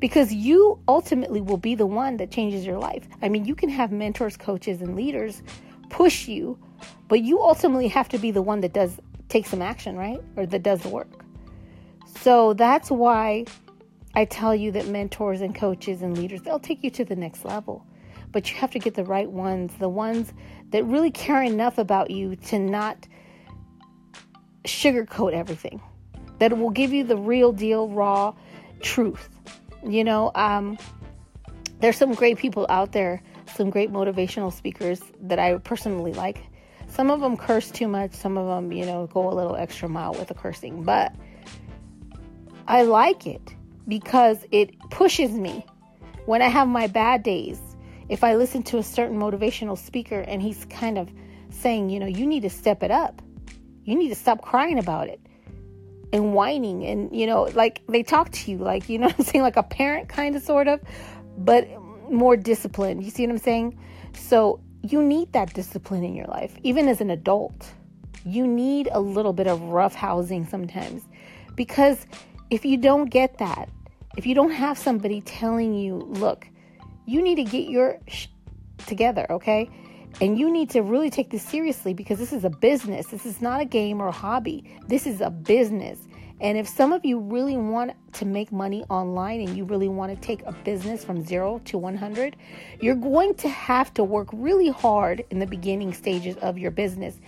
Because 0.00 0.32
you 0.32 0.80
ultimately 0.88 1.40
will 1.40 1.58
be 1.58 1.76
the 1.76 1.86
one 1.86 2.16
that 2.16 2.32
changes 2.32 2.66
your 2.66 2.78
life. 2.78 3.06
I 3.22 3.28
mean, 3.28 3.44
you 3.44 3.54
can 3.54 3.68
have 3.68 3.92
mentors, 3.92 4.36
coaches, 4.36 4.82
and 4.82 4.96
leaders 4.96 5.40
push 5.90 6.26
you, 6.26 6.58
but 7.06 7.20
you 7.20 7.40
ultimately 7.40 7.86
have 7.86 8.08
to 8.08 8.18
be 8.18 8.32
the 8.32 8.42
one 8.42 8.62
that 8.62 8.72
does 8.72 8.98
take 9.28 9.46
some 9.46 9.62
action, 9.62 9.96
right? 9.96 10.20
Or 10.36 10.44
that 10.44 10.64
does 10.64 10.80
the 10.80 10.88
work. 10.88 11.24
So 12.20 12.52
that's 12.54 12.90
why 12.90 13.44
I 14.14 14.26
tell 14.26 14.54
you 14.54 14.72
that 14.72 14.88
mentors 14.88 15.40
and 15.40 15.54
coaches 15.54 16.02
and 16.02 16.16
leaders, 16.16 16.42
they'll 16.42 16.58
take 16.58 16.84
you 16.84 16.90
to 16.90 17.04
the 17.04 17.16
next 17.16 17.44
level. 17.44 17.86
But 18.30 18.50
you 18.50 18.56
have 18.56 18.70
to 18.72 18.78
get 18.78 18.94
the 18.94 19.04
right 19.04 19.30
ones, 19.30 19.72
the 19.78 19.88
ones 19.88 20.32
that 20.70 20.84
really 20.84 21.10
care 21.10 21.42
enough 21.42 21.78
about 21.78 22.10
you 22.10 22.36
to 22.36 22.58
not 22.58 23.06
sugarcoat 24.64 25.32
everything, 25.32 25.80
that 26.38 26.56
will 26.56 26.70
give 26.70 26.92
you 26.92 27.04
the 27.04 27.16
real 27.16 27.52
deal, 27.52 27.88
raw 27.88 28.34
truth. 28.80 29.28
You 29.84 30.04
know, 30.04 30.30
um, 30.34 30.78
there's 31.80 31.96
some 31.96 32.14
great 32.14 32.38
people 32.38 32.66
out 32.68 32.92
there, 32.92 33.22
some 33.54 33.70
great 33.70 33.90
motivational 33.90 34.52
speakers 34.52 35.00
that 35.22 35.38
I 35.38 35.56
personally 35.58 36.12
like. 36.12 36.42
Some 36.88 37.10
of 37.10 37.20
them 37.20 37.38
curse 37.38 37.70
too 37.70 37.88
much, 37.88 38.12
some 38.12 38.36
of 38.36 38.46
them, 38.46 38.72
you 38.72 38.84
know, 38.84 39.06
go 39.06 39.30
a 39.30 39.34
little 39.34 39.56
extra 39.56 39.88
mile 39.88 40.12
with 40.12 40.28
the 40.28 40.34
cursing, 40.34 40.84
but 40.84 41.14
I 42.68 42.82
like 42.82 43.26
it 43.26 43.54
because 43.88 44.44
it 44.50 44.78
pushes 44.90 45.30
me 45.30 45.64
when 46.26 46.42
I 46.42 46.48
have 46.48 46.68
my 46.68 46.86
bad 46.86 47.22
days. 47.22 47.60
if 48.08 48.22
I 48.22 48.34
listen 48.34 48.62
to 48.64 48.78
a 48.78 48.82
certain 48.82 49.18
motivational 49.18 49.78
speaker 49.78 50.20
and 50.20 50.42
he's 50.42 50.66
kind 50.66 50.98
of 50.98 51.10
saying, 51.50 51.88
you 51.88 51.98
know, 51.98 52.06
you 52.06 52.26
need 52.26 52.42
to 52.42 52.50
step 52.50 52.82
it 52.82 52.90
up, 52.90 53.22
you 53.84 53.94
need 53.94 54.10
to 54.10 54.14
stop 54.14 54.42
crying 54.42 54.78
about 54.78 55.08
it 55.08 55.20
and 56.12 56.34
whining 56.34 56.84
and 56.84 57.14
you 57.16 57.26
know 57.26 57.44
like 57.54 57.80
they 57.88 58.02
talk 58.02 58.30
to 58.30 58.50
you 58.50 58.58
like 58.58 58.88
you 58.88 58.98
know 58.98 59.08
i'm 59.18 59.24
saying? 59.24 59.42
Like 59.42 59.56
a 59.56 59.62
parent 59.62 60.08
kind 60.08 60.36
of 60.36 60.42
sort 60.42 60.68
of 60.68 60.80
but 61.38 61.66
more 62.10 62.36
disciplined. 62.36 63.02
You 63.02 63.10
see 63.10 63.26
what 63.26 63.32
i'm 63.32 63.38
saying? 63.38 63.78
So 64.14 64.60
you 64.82 65.02
need 65.02 65.32
that 65.32 65.54
discipline 65.54 66.04
in 66.04 66.14
your 66.14 66.26
life 66.26 66.54
even 66.62 66.88
as 66.88 67.00
an 67.00 67.10
adult. 67.10 67.72
You 68.24 68.46
need 68.46 68.88
a 68.92 69.00
little 69.00 69.32
bit 69.32 69.48
of 69.48 69.60
rough 69.62 69.94
housing 69.94 70.46
sometimes 70.46 71.02
because 71.56 72.06
if 72.52 72.64
you 72.64 72.76
don't 72.76 73.06
get 73.06 73.38
that 73.38 73.68
if 74.16 74.26
you 74.26 74.34
don't 74.34 74.50
have 74.50 74.76
somebody 74.76 75.20
telling 75.22 75.72
you 75.74 75.96
look 75.96 76.46
you 77.06 77.22
need 77.22 77.36
to 77.36 77.44
get 77.44 77.68
your 77.68 77.98
sh- 78.06 78.28
together 78.86 79.26
okay 79.30 79.68
and 80.20 80.38
you 80.38 80.50
need 80.50 80.70
to 80.70 80.82
really 80.82 81.10
take 81.10 81.30
this 81.30 81.42
seriously 81.42 81.94
because 81.94 82.18
this 82.18 82.32
is 82.32 82.44
a 82.44 82.50
business. 82.50 83.06
This 83.06 83.24
is 83.24 83.40
not 83.40 83.60
a 83.60 83.64
game 83.64 84.00
or 84.00 84.08
a 84.08 84.12
hobby. 84.12 84.64
This 84.86 85.06
is 85.06 85.20
a 85.20 85.30
business. 85.30 85.98
And 86.42 86.58
if 86.58 86.66
some 86.66 86.92
of 86.92 87.04
you 87.04 87.20
really 87.20 87.56
want 87.56 87.92
to 88.14 88.24
make 88.24 88.50
money 88.50 88.84
online 88.90 89.40
and 89.42 89.56
you 89.56 89.64
really 89.64 89.88
want 89.88 90.12
to 90.12 90.20
take 90.26 90.42
a 90.42 90.50
business 90.50 91.04
from 91.04 91.24
zero 91.24 91.60
to 91.66 91.78
100, 91.78 92.36
you're 92.80 92.96
going 92.96 93.34
to 93.36 93.48
have 93.48 93.94
to 93.94 94.02
work 94.02 94.28
really 94.32 94.68
hard 94.68 95.24
in 95.30 95.38
the 95.38 95.46
beginning 95.46 95.94
stages 95.94 96.36
of 96.38 96.58
your 96.58 96.72
business. 96.72 97.20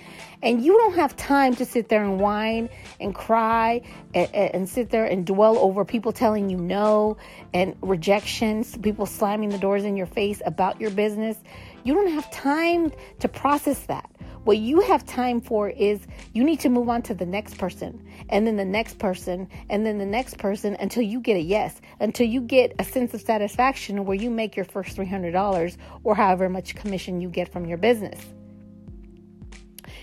And 0.43 0.65
you 0.65 0.77
don't 0.77 0.97
have 0.97 1.17
time 1.17 1.55
to 1.57 1.65
sit 1.65 1.89
there 1.89 2.03
and 2.03 2.21
whine 2.21 2.69
and 3.01 3.15
cry 3.15 3.83
and, 4.15 4.35
and 4.35 4.69
sit 4.69 4.91
there 4.91 5.05
and 5.05 5.25
dwell 5.25 5.59
over 5.59 5.85
people 5.85 6.11
telling 6.13 6.51
you 6.51 6.57
no 6.57 7.17
and 7.55 7.77
rejections, 7.83 8.77
people 8.79 9.07
slamming 9.07 9.51
the 9.51 9.59
doors 9.59 9.85
in 9.85 9.97
your 9.97 10.07
face 10.07 10.43
about 10.45 10.81
your 10.81 10.91
business. 10.91 11.37
You 11.85 11.95
don't 11.95 12.11
have 12.11 12.29
time 12.33 12.93
to 13.21 13.29
process 13.29 13.79
that. 13.87 14.11
What 14.45 14.59
you 14.59 14.81
have 14.81 15.07
time 15.07 15.41
for 15.41 15.71
is 15.71 16.07
you 16.35 16.45
need 16.45 16.61
to 16.61 16.69
move 16.69 16.91
on 16.91 17.01
to 17.03 17.15
the 17.15 17.25
next 17.25 17.57
person, 17.57 18.07
and 18.29 18.47
then 18.47 18.57
the 18.57 18.65
next 18.65 18.99
person, 18.99 19.49
and 19.71 19.87
then 19.87 19.97
the 19.97 20.05
next 20.05 20.37
person 20.37 20.77
until 20.81 21.03
you 21.03 21.19
get 21.19 21.37
a 21.37 21.41
yes, 21.41 21.81
until 22.01 22.27
you 22.27 22.43
get 22.43 22.75
a 22.79 22.85
sense 22.85 23.15
of 23.15 23.23
satisfaction 23.23 24.05
where 24.05 24.17
you 24.17 24.31
make 24.31 24.55
your 24.55 24.67
first 24.67 24.97
$300 24.97 25.77
or 26.03 26.15
however 26.15 26.51
much 26.51 26.75
commission 26.75 27.23
you 27.23 27.31
get 27.31 27.51
from 27.51 27.65
your 27.65 27.79
business. 27.79 28.21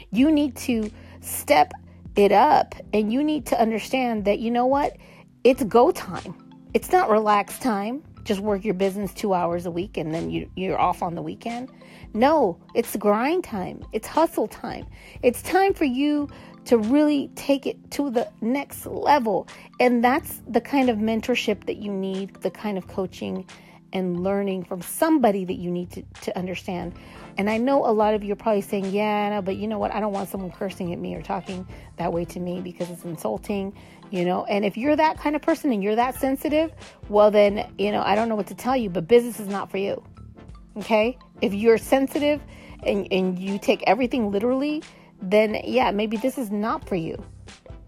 You 0.09 0.31
need 0.31 0.55
to 0.57 0.89
step 1.21 1.71
it 2.15 2.31
up 2.31 2.73
and 2.93 3.13
you 3.13 3.23
need 3.23 3.45
to 3.47 3.61
understand 3.61 4.25
that 4.25 4.39
you 4.39 4.49
know 4.49 4.65
what? 4.65 4.97
It's 5.43 5.63
go 5.63 5.91
time. 5.91 6.35
It's 6.73 6.91
not 6.91 7.09
relax 7.09 7.59
time. 7.59 8.03
Just 8.23 8.39
work 8.39 8.65
your 8.65 8.73
business 8.73 9.13
two 9.13 9.33
hours 9.33 9.65
a 9.65 9.71
week 9.71 9.97
and 9.97 10.13
then 10.13 10.29
you, 10.29 10.49
you're 10.55 10.79
off 10.79 11.01
on 11.03 11.15
the 11.15 11.21
weekend. 11.21 11.69
No, 12.13 12.57
it's 12.73 12.95
grind 12.95 13.43
time. 13.43 13.83
It's 13.93 14.07
hustle 14.07 14.47
time. 14.47 14.85
It's 15.23 15.41
time 15.41 15.73
for 15.73 15.85
you 15.85 16.29
to 16.65 16.77
really 16.77 17.29
take 17.35 17.65
it 17.65 17.91
to 17.91 18.09
the 18.09 18.29
next 18.41 18.85
level. 18.85 19.47
And 19.79 20.03
that's 20.03 20.41
the 20.47 20.61
kind 20.61 20.89
of 20.89 20.97
mentorship 20.97 21.65
that 21.65 21.77
you 21.77 21.91
need, 21.91 22.35
the 22.41 22.51
kind 22.51 22.77
of 22.77 22.87
coaching 22.87 23.45
and 23.93 24.23
learning 24.23 24.63
from 24.63 24.81
somebody 24.81 25.43
that 25.45 25.55
you 25.55 25.69
need 25.69 25.91
to, 25.91 26.03
to 26.21 26.37
understand. 26.37 26.93
And 27.37 27.49
I 27.49 27.57
know 27.57 27.85
a 27.85 27.91
lot 27.91 28.13
of 28.13 28.23
you 28.23 28.33
are 28.33 28.37
probably 28.37 28.61
saying, 28.61 28.91
yeah, 28.91 29.29
no, 29.29 29.41
but 29.41 29.55
you 29.57 29.67
know 29.67 29.79
what? 29.79 29.93
I 29.93 29.99
don't 29.99 30.13
want 30.13 30.29
someone 30.29 30.51
cursing 30.51 30.93
at 30.93 30.99
me 30.99 31.15
or 31.15 31.21
talking 31.21 31.67
that 31.97 32.13
way 32.13 32.25
to 32.25 32.39
me 32.39 32.61
because 32.61 32.89
it's 32.89 33.03
insulting, 33.03 33.73
you 34.09 34.25
know. 34.25 34.45
And 34.45 34.65
if 34.65 34.77
you're 34.77 34.95
that 34.95 35.17
kind 35.17 35.35
of 35.35 35.41
person 35.41 35.71
and 35.71 35.83
you're 35.83 35.95
that 35.95 36.15
sensitive, 36.15 36.71
well, 37.09 37.31
then, 37.31 37.69
you 37.77 37.91
know, 37.91 38.01
I 38.01 38.15
don't 38.15 38.29
know 38.29 38.35
what 38.35 38.47
to 38.47 38.55
tell 38.55 38.77
you, 38.77 38.89
but 38.89 39.07
business 39.07 39.39
is 39.39 39.47
not 39.47 39.71
for 39.71 39.77
you. 39.77 40.03
Okay? 40.77 41.17
If 41.41 41.53
you're 41.53 41.77
sensitive 41.77 42.41
and, 42.83 43.07
and 43.11 43.37
you 43.37 43.59
take 43.59 43.83
everything 43.87 44.31
literally, 44.31 44.83
then 45.21 45.61
yeah, 45.63 45.91
maybe 45.91 46.17
this 46.17 46.37
is 46.37 46.51
not 46.51 46.87
for 46.87 46.95
you. 46.95 47.23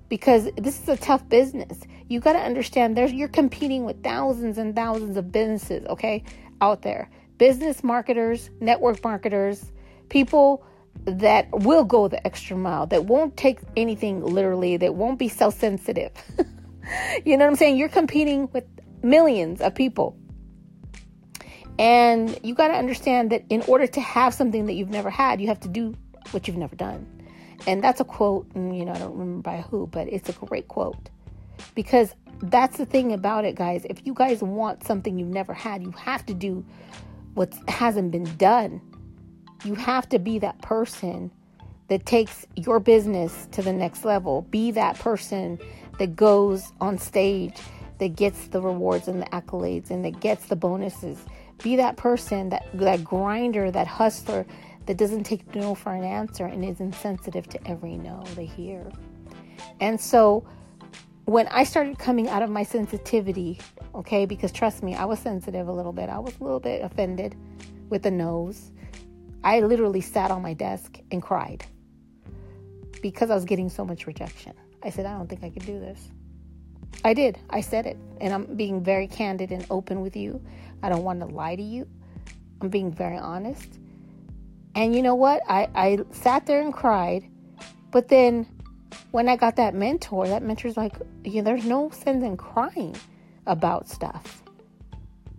Because 0.09 0.49
this 0.57 0.81
is 0.81 0.89
a 0.89 0.97
tough 0.97 1.27
business. 1.29 1.79
You 2.07 2.19
got 2.19 2.33
to 2.33 2.39
understand 2.39 2.95
there's 2.95 3.13
you're 3.13 3.27
competing 3.27 3.85
with 3.85 4.03
thousands 4.03 4.57
and 4.57 4.75
thousands 4.75 5.17
of 5.17 5.31
businesses, 5.31 5.85
okay, 5.87 6.23
out 6.61 6.81
there. 6.83 7.09
Business 7.37 7.83
marketers, 7.83 8.49
network 8.59 9.03
marketers, 9.03 9.71
people 10.09 10.63
that 11.05 11.47
will 11.51 11.83
go 11.83 12.07
the 12.07 12.25
extra 12.25 12.55
mile, 12.55 12.85
that 12.87 13.05
won't 13.05 13.35
take 13.35 13.59
anything 13.75 14.23
literally, 14.23 14.77
that 14.77 14.95
won't 14.95 15.17
be 15.17 15.27
self 15.27 15.59
sensitive. 15.59 16.11
you 17.25 17.37
know 17.37 17.45
what 17.45 17.51
I'm 17.51 17.55
saying? 17.55 17.77
You're 17.77 17.89
competing 17.89 18.49
with 18.53 18.65
millions 19.01 19.61
of 19.61 19.75
people. 19.75 20.17
And 21.79 22.37
you 22.43 22.53
got 22.53 22.67
to 22.67 22.75
understand 22.75 23.31
that 23.31 23.43
in 23.49 23.61
order 23.63 23.87
to 23.87 24.01
have 24.01 24.33
something 24.33 24.67
that 24.67 24.73
you've 24.73 24.89
never 24.89 25.09
had, 25.09 25.41
you 25.41 25.47
have 25.47 25.59
to 25.61 25.67
do 25.67 25.95
what 26.31 26.47
you've 26.47 26.57
never 26.57 26.75
done. 26.75 27.07
And 27.65 27.83
that's 27.83 27.99
a 27.99 28.03
quote, 28.03 28.47
and 28.55 28.77
you 28.77 28.85
know, 28.85 28.91
I 28.91 28.99
don't 28.99 29.17
remember 29.17 29.41
by 29.41 29.61
who, 29.61 29.87
but 29.87 30.07
it's 30.07 30.29
a 30.29 30.33
great 30.33 30.67
quote. 30.67 31.09
Because 31.75 32.13
that's 32.41 32.77
the 32.77 32.85
thing 32.85 33.13
about 33.13 33.45
it, 33.45 33.55
guys. 33.55 33.85
If 33.89 34.05
you 34.05 34.13
guys 34.13 34.41
want 34.41 34.85
something 34.85 35.17
you've 35.17 35.29
never 35.29 35.53
had, 35.53 35.81
you 35.81 35.91
have 35.91 36.25
to 36.25 36.33
do 36.33 36.65
what 37.35 37.53
hasn't 37.67 38.11
been 38.11 38.35
done. 38.37 38.81
You 39.63 39.75
have 39.75 40.09
to 40.09 40.19
be 40.19 40.39
that 40.39 40.61
person 40.61 41.31
that 41.87 42.05
takes 42.05 42.45
your 42.55 42.79
business 42.79 43.47
to 43.51 43.61
the 43.61 43.73
next 43.73 44.03
level. 44.03 44.41
Be 44.43 44.71
that 44.71 44.99
person 44.99 45.59
that 45.99 46.15
goes 46.15 46.71
on 46.81 46.97
stage, 46.97 47.57
that 47.99 48.15
gets 48.15 48.47
the 48.47 48.61
rewards 48.61 49.07
and 49.07 49.21
the 49.21 49.25
accolades, 49.27 49.89
and 49.89 50.03
that 50.03 50.19
gets 50.19 50.47
the 50.47 50.55
bonuses 50.55 51.23
be 51.63 51.77
that 51.77 51.97
person, 51.97 52.49
that, 52.49 52.65
that 52.75 53.03
grinder, 53.03 53.71
that 53.71 53.87
hustler 53.87 54.45
that 54.85 54.97
doesn't 54.97 55.23
take 55.23 55.55
no 55.55 55.73
for 55.73 55.93
an 55.93 56.03
answer 56.03 56.45
and 56.45 56.63
is 56.63 56.79
insensitive 56.79 57.47
to 57.47 57.67
every 57.67 57.95
no 57.97 58.23
they 58.35 58.45
hear. 58.45 58.91
And 59.79 59.99
so 59.99 60.45
when 61.25 61.47
I 61.47 61.63
started 61.63 61.97
coming 61.97 62.27
out 62.27 62.43
of 62.43 62.49
my 62.49 62.63
sensitivity, 62.63 63.59
okay, 63.95 64.25
because 64.25 64.51
trust 64.51 64.83
me, 64.83 64.93
I 64.93 65.05
was 65.05 65.19
sensitive 65.19 65.67
a 65.67 65.71
little 65.71 65.93
bit. 65.93 66.09
I 66.09 66.19
was 66.19 66.35
a 66.39 66.43
little 66.43 66.59
bit 66.59 66.83
offended 66.83 67.35
with 67.89 68.03
the 68.03 68.11
nose. 68.11 68.71
I 69.43 69.61
literally 69.61 70.01
sat 70.01 70.31
on 70.31 70.41
my 70.41 70.53
desk 70.53 70.99
and 71.11 71.21
cried 71.21 71.65
because 73.01 73.29
I 73.29 73.35
was 73.35 73.45
getting 73.45 73.69
so 73.69 73.85
much 73.85 74.05
rejection. 74.05 74.53
I 74.83 74.89
said, 74.89 75.05
I 75.05 75.17
don't 75.17 75.29
think 75.29 75.43
I 75.43 75.49
could 75.49 75.65
do 75.65 75.79
this. 75.79 76.09
I 77.05 77.13
did. 77.13 77.37
I 77.49 77.61
said 77.61 77.85
it. 77.85 77.97
And 78.21 78.33
I'm 78.33 78.55
being 78.55 78.83
very 78.83 79.07
candid 79.07 79.51
and 79.51 79.65
open 79.69 80.01
with 80.01 80.15
you. 80.15 80.41
I 80.83 80.89
don't 80.89 81.03
want 81.03 81.21
to 81.21 81.25
lie 81.25 81.55
to 81.55 81.63
you. 81.63 81.87
I'm 82.61 82.69
being 82.69 82.91
very 82.91 83.17
honest. 83.17 83.79
And 84.75 84.93
you 84.95 85.01
know 85.01 85.15
what? 85.15 85.41
I, 85.49 85.69
I 85.73 85.99
sat 86.11 86.45
there 86.45 86.61
and 86.61 86.73
cried. 86.73 87.27
But 87.89 88.09
then 88.09 88.47
when 89.11 89.29
I 89.29 89.35
got 89.35 89.55
that 89.55 89.73
mentor, 89.73 90.27
that 90.27 90.43
mentor's 90.43 90.77
like, 90.77 90.95
yeah, 91.23 91.41
there's 91.41 91.65
no 91.65 91.89
sense 91.89 92.23
in 92.23 92.37
crying 92.37 92.95
about 93.47 93.89
stuff. 93.89 94.43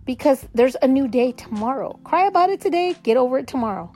Because 0.03 0.47
there's 0.53 0.75
a 0.81 0.87
new 0.87 1.07
day 1.07 1.31
tomorrow. 1.31 1.99
Cry 2.03 2.27
about 2.27 2.49
it 2.49 2.61
today, 2.61 2.95
get 3.03 3.17
over 3.17 3.37
it 3.39 3.47
tomorrow. 3.47 3.91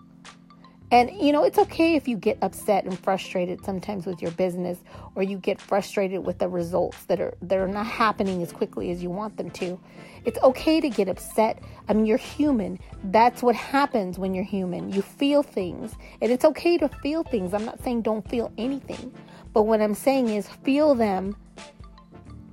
And 0.92 1.12
you 1.12 1.32
know, 1.32 1.44
it's 1.44 1.60
okay 1.60 1.96
if 1.96 2.08
you 2.08 2.18
get 2.18 2.40
upset 2.42 2.86
and 2.86 2.98
frustrated 2.98 3.64
sometimes 3.64 4.08
with 4.08 4.22
your 4.22 4.32
business 4.32 4.80
or 5.14 5.22
you 5.22 5.38
get 5.38 5.62
frustrated 5.62 6.26
with 6.26 6.40
the 6.40 6.50
results 6.50 7.04
that 7.06 7.22
are 7.22 7.36
that 7.44 7.60
are 7.60 7.68
not 7.68 7.86
happening 7.86 8.42
as 8.42 8.52
quickly 8.52 8.90
as 8.90 9.04
you 9.04 9.12
want 9.12 9.38
them 9.38 9.52
to. 9.52 9.80
It's 10.26 10.40
okay 10.40 10.82
to 10.82 10.90
get 10.90 11.08
upset. 11.08 11.62
I 11.88 11.94
mean, 11.94 12.06
you're 12.08 12.18
human. 12.18 12.80
That's 13.04 13.44
what 13.44 13.56
happens 13.56 14.18
when 14.18 14.34
you're 14.34 14.44
human. 14.44 14.92
You 14.92 15.04
feel 15.04 15.44
things. 15.44 15.94
And 16.22 16.32
it's 16.32 16.44
okay 16.44 16.78
to 16.80 16.90
feel 16.90 17.24
things. 17.24 17.54
I'm 17.54 17.66
not 17.66 17.84
saying 17.84 18.02
don't 18.02 18.28
feel 18.28 18.52
anything. 18.58 19.14
But 19.54 19.64
what 19.64 19.82
I'm 19.82 19.94
saying 19.94 20.30
is 20.30 20.50
feel 20.50 20.96
them 20.96 21.36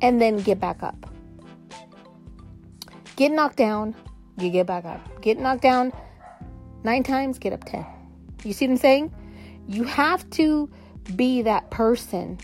and 0.02 0.20
then 0.20 0.36
get 0.38 0.60
back 0.60 0.82
up. 0.82 1.10
Get 3.16 3.32
knocked 3.32 3.56
down, 3.56 3.94
you 4.36 4.50
get 4.50 4.66
back 4.66 4.84
up. 4.84 5.22
Get 5.22 5.38
knocked 5.38 5.62
down 5.62 5.90
9 6.84 7.02
times, 7.02 7.38
get 7.38 7.54
up 7.54 7.64
10. 7.64 7.95
You 8.44 8.52
see 8.52 8.66
what 8.66 8.72
I'm 8.72 8.78
saying? 8.78 9.14
You 9.66 9.84
have 9.84 10.28
to 10.30 10.70
be 11.14 11.42
that 11.42 11.70
person 11.70 12.38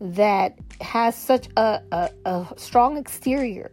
that 0.00 0.58
has 0.80 1.14
such 1.14 1.48
a, 1.56 1.80
a, 1.92 2.10
a 2.24 2.46
strong 2.56 2.96
exterior 2.96 3.72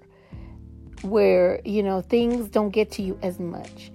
where, 1.01 1.61
you 1.65 1.83
know, 1.83 2.01
things 2.01 2.49
don't 2.49 2.69
get 2.69 2.91
to 2.91 3.01
you 3.01 3.17
as 3.21 3.39
much. 3.39 3.91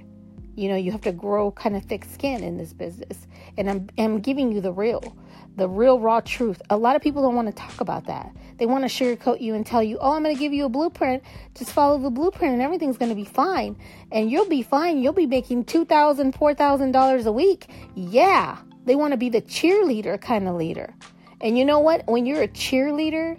You 0.56 0.68
know, 0.68 0.76
you 0.76 0.90
have 0.92 1.02
to 1.02 1.12
grow 1.12 1.50
kind 1.50 1.76
of 1.76 1.84
thick 1.84 2.04
skin 2.04 2.42
in 2.42 2.56
this 2.56 2.72
business. 2.72 3.26
And 3.56 3.70
I'm, 3.70 3.88
I'm 3.98 4.20
giving 4.20 4.52
you 4.52 4.60
the 4.60 4.72
real, 4.72 5.16
the 5.56 5.68
real 5.68 5.98
raw 5.98 6.20
truth. 6.20 6.60
A 6.70 6.76
lot 6.76 6.96
of 6.96 7.02
people 7.02 7.22
don't 7.22 7.34
want 7.34 7.48
to 7.48 7.54
talk 7.54 7.80
about 7.80 8.06
that. 8.06 8.30
They 8.58 8.66
want 8.66 8.88
to 8.88 8.90
sugarcoat 8.90 9.40
you 9.40 9.54
and 9.54 9.66
tell 9.66 9.82
you, 9.82 9.98
oh, 10.00 10.12
I'm 10.12 10.22
going 10.22 10.34
to 10.34 10.38
give 10.38 10.52
you 10.52 10.66
a 10.66 10.68
blueprint. 10.68 11.22
Just 11.54 11.72
follow 11.72 11.98
the 11.98 12.10
blueprint 12.10 12.52
and 12.54 12.62
everything's 12.62 12.96
going 12.98 13.10
to 13.10 13.14
be 13.14 13.24
fine. 13.24 13.76
And 14.12 14.30
you'll 14.30 14.48
be 14.48 14.62
fine. 14.62 15.02
You'll 15.02 15.12
be 15.12 15.26
making 15.26 15.64
$2,000, 15.64 16.34
$4,000 16.34 17.26
a 17.26 17.32
week. 17.32 17.66
Yeah. 17.94 18.58
They 18.84 18.94
want 18.96 19.12
to 19.12 19.16
be 19.16 19.28
the 19.28 19.42
cheerleader 19.42 20.20
kind 20.20 20.46
of 20.46 20.54
leader. 20.54 20.94
And 21.40 21.58
you 21.58 21.64
know 21.64 21.80
what? 21.80 22.06
When 22.06 22.24
you're 22.24 22.42
a 22.42 22.48
cheerleader, 22.48 23.36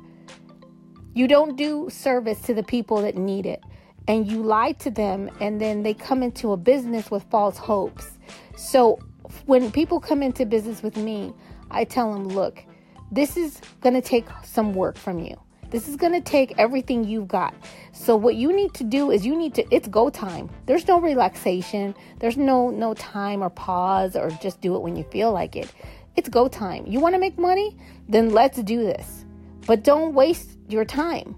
you 1.14 1.28
don't 1.28 1.56
do 1.56 1.90
service 1.90 2.42
to 2.42 2.54
the 2.54 2.64
people 2.64 3.02
that 3.02 3.16
need 3.16 3.46
it. 3.46 3.64
and 4.08 4.30
you 4.30 4.42
lie 4.42 4.72
to 4.74 4.90
them 4.90 5.30
and 5.40 5.60
then 5.60 5.84
they 5.84 5.94
come 5.94 6.24
into 6.24 6.52
a 6.52 6.58
business 6.58 7.12
with 7.12 7.24
false 7.30 7.58
hopes. 7.58 8.18
So 8.56 9.00
when 9.46 9.72
people 9.72 10.00
come 10.00 10.24
into 10.24 10.46
business 10.46 10.82
with 10.82 10.96
me, 10.98 11.34
I 11.72 11.84
tell 11.84 12.14
them, 12.14 12.28
look, 12.28 12.64
this 13.12 13.38
is 13.38 13.62
going 13.82 13.96
to 13.96 14.02
take 14.02 14.26
some 14.44 14.74
work 14.74 14.98
from 14.98 15.20
you. 15.20 15.40
This 15.70 15.90
is 15.90 15.98
going 15.98 16.14
to 16.14 16.22
take 16.22 16.54
everything 16.58 17.04
you've 17.04 17.28
got. 17.28 17.54
So 17.92 18.16
what 18.16 18.36
you 18.36 18.56
need 18.56 18.74
to 18.76 18.86
do 18.86 19.12
is 19.12 19.26
you 19.26 19.36
need 19.36 19.54
to 19.56 19.66
it's 19.70 19.88
go 19.88 20.10
time. 20.10 20.50
There's 20.66 20.88
no 20.88 21.02
relaxation. 21.02 21.94
There's 22.20 22.38
no 22.38 22.70
no 22.70 22.94
time 22.94 23.44
or 23.44 23.50
pause 23.50 24.16
or 24.16 24.30
just 24.42 24.62
do 24.62 24.76
it 24.76 24.82
when 24.82 24.96
you 24.96 25.04
feel 25.04 25.34
like 25.34 25.58
it. 25.58 25.74
It's 26.16 26.30
go 26.30 26.48
time. 26.48 26.88
You 26.88 27.02
want 27.02 27.16
to 27.16 27.20
make 27.20 27.38
money? 27.38 27.78
Then 28.08 28.30
let's 28.30 28.62
do 28.62 28.84
this. 28.84 29.26
But 29.66 29.84
don't 29.84 30.14
waste 30.14 30.58
your 30.70 30.86
time. 30.86 31.36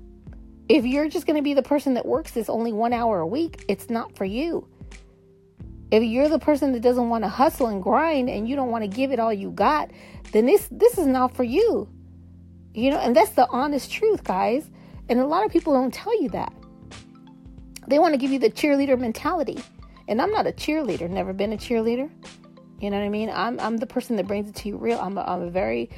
If 0.70 0.86
you're 0.86 1.10
just 1.10 1.26
going 1.26 1.38
to 1.38 1.42
be 1.42 1.56
the 1.56 1.64
person 1.64 1.96
that 1.96 2.06
works 2.06 2.32
this 2.32 2.50
only 2.50 2.72
1 2.72 2.94
hour 2.94 3.20
a 3.20 3.28
week, 3.28 3.66
it's 3.68 3.90
not 3.90 4.16
for 4.16 4.26
you. 4.26 4.68
If 5.90 6.04
you're 6.04 6.30
the 6.30 6.38
person 6.38 6.72
that 6.74 6.82
doesn't 6.82 7.10
want 7.10 7.24
to 7.24 7.30
hustle 7.30 7.66
and 7.66 7.82
grind 7.82 8.30
and 8.30 8.48
you 8.48 8.56
don't 8.56 8.70
want 8.70 8.84
to 8.84 8.88
give 8.88 9.12
it 9.12 9.20
all 9.20 9.34
you 9.34 9.50
got, 9.50 9.90
then 10.32 10.46
this 10.46 10.68
this 10.72 10.98
is 10.98 11.08
not 11.08 11.36
for 11.36 11.44
you. 11.44 11.88
You 12.74 12.92
know, 12.92 13.00
and 13.00 13.16
that's 13.16 13.32
the 13.32 13.48
honest 13.50 13.92
truth, 13.92 14.24
guys. 14.24 14.70
And 15.10 15.20
a 15.20 15.26
lot 15.26 15.46
of 15.46 15.52
people 15.52 15.74
don't 15.74 15.94
tell 15.94 16.20
you 16.22 16.30
that. 16.30 16.54
They 17.88 17.98
want 17.98 18.14
to 18.14 18.18
give 18.18 18.32
you 18.32 18.40
the 18.40 18.52
cheerleader 18.52 18.98
mentality. 18.98 19.60
And 20.08 20.22
I'm 20.22 20.32
not 20.32 20.46
a 20.48 20.52
cheerleader, 20.52 21.10
never 21.10 21.34
been 21.34 21.54
a 21.54 21.58
cheerleader. 21.58 22.10
You 22.80 22.90
know 22.90 22.98
what 22.98 23.06
I 23.06 23.10
mean? 23.10 23.30
I'm, 23.30 23.60
I'm 23.60 23.78
the 23.78 23.88
person 23.88 24.16
that 24.18 24.28
brings 24.28 24.50
it 24.50 24.56
to 24.56 24.70
you 24.70 24.78
real. 24.78 25.00
I'm 25.00 25.18
a, 25.18 25.22
I'm 25.22 25.42
a 25.42 25.50
very 25.50 25.90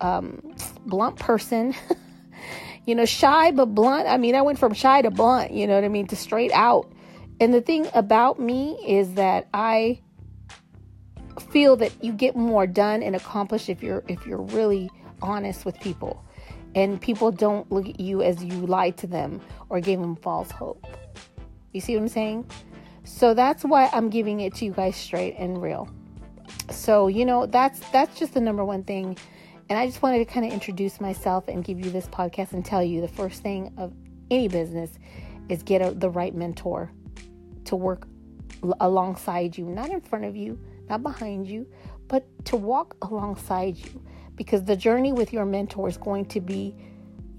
um, 0.00 0.54
blunt 0.86 1.18
person. 1.18 1.74
you 2.86 2.94
know, 2.94 3.04
shy 3.04 3.50
but 3.50 3.66
blunt. 3.66 4.06
I 4.06 4.18
mean, 4.18 4.34
I 4.34 4.42
went 4.42 4.58
from 4.58 4.72
shy 4.74 5.02
to 5.02 5.10
blunt, 5.10 5.52
you 5.52 5.66
know 5.66 5.74
what 5.74 5.84
I 5.84 5.88
mean, 5.88 6.06
to 6.08 6.16
straight 6.16 6.52
out. 6.52 6.92
And 7.40 7.52
the 7.52 7.60
thing 7.60 7.88
about 7.94 8.38
me 8.38 8.78
is 8.86 9.14
that 9.14 9.48
I 9.52 10.00
feel 11.38 11.76
that 11.76 11.92
you 12.02 12.12
get 12.12 12.36
more 12.36 12.66
done 12.66 13.02
and 13.02 13.16
accomplished 13.16 13.68
if 13.68 13.82
you're 13.82 14.04
if 14.08 14.26
you're 14.26 14.42
really 14.42 14.90
honest 15.22 15.64
with 15.64 15.78
people 15.80 16.24
and 16.74 17.00
people 17.00 17.32
don't 17.32 17.70
look 17.72 17.88
at 17.88 17.98
you 17.98 18.22
as 18.22 18.42
you 18.44 18.66
lied 18.66 18.96
to 18.98 19.06
them 19.06 19.40
or 19.68 19.80
gave 19.80 20.00
them 20.00 20.16
false 20.16 20.50
hope. 20.50 20.86
You 21.72 21.80
see 21.80 21.94
what 21.94 22.02
I'm 22.02 22.08
saying? 22.08 22.50
So 23.04 23.34
that's 23.34 23.64
why 23.64 23.88
I'm 23.92 24.10
giving 24.10 24.40
it 24.40 24.54
to 24.56 24.64
you 24.64 24.72
guys 24.72 24.96
straight 24.96 25.34
and 25.38 25.60
real. 25.60 25.88
So, 26.70 27.08
you 27.08 27.24
know, 27.24 27.46
that's 27.46 27.80
that's 27.90 28.18
just 28.18 28.34
the 28.34 28.40
number 28.40 28.64
one 28.64 28.84
thing. 28.84 29.16
And 29.70 29.78
I 29.78 29.86
just 29.86 30.02
wanted 30.02 30.18
to 30.18 30.24
kind 30.24 30.46
of 30.46 30.52
introduce 30.52 31.00
myself 31.00 31.48
and 31.48 31.62
give 31.62 31.78
you 31.78 31.90
this 31.90 32.06
podcast 32.06 32.52
and 32.52 32.64
tell 32.64 32.82
you 32.82 33.00
the 33.00 33.08
first 33.08 33.42
thing 33.42 33.72
of 33.76 33.92
any 34.30 34.48
business 34.48 34.90
is 35.48 35.62
get 35.62 35.82
a, 35.82 35.92
the 35.92 36.08
right 36.08 36.34
mentor 36.34 36.90
to 37.64 37.76
work 37.76 38.06
alongside 38.80 39.56
you, 39.56 39.66
not 39.66 39.90
in 39.90 40.00
front 40.00 40.24
of 40.24 40.36
you, 40.36 40.58
not 40.88 41.02
behind 41.02 41.46
you, 41.46 41.66
but 42.08 42.24
to 42.46 42.56
walk 42.56 42.96
alongside 43.02 43.76
you 43.76 44.02
because 44.36 44.64
the 44.64 44.76
journey 44.76 45.12
with 45.12 45.32
your 45.32 45.44
mentor 45.44 45.88
is 45.88 45.96
going 45.96 46.24
to 46.26 46.40
be, 46.40 46.74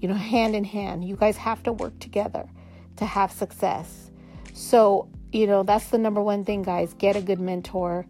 you 0.00 0.08
know, 0.08 0.14
hand 0.14 0.54
in 0.54 0.64
hand. 0.64 1.04
You 1.04 1.16
guys 1.16 1.36
have 1.38 1.62
to 1.64 1.72
work 1.72 1.98
together 1.98 2.48
to 2.96 3.04
have 3.04 3.32
success. 3.32 4.10
So, 4.52 5.08
you 5.32 5.46
know, 5.46 5.62
that's 5.62 5.88
the 5.88 5.98
number 5.98 6.22
one 6.22 6.44
thing, 6.44 6.62
guys. 6.62 6.92
Get 6.94 7.16
a 7.16 7.22
good 7.22 7.40
mentor, 7.40 8.06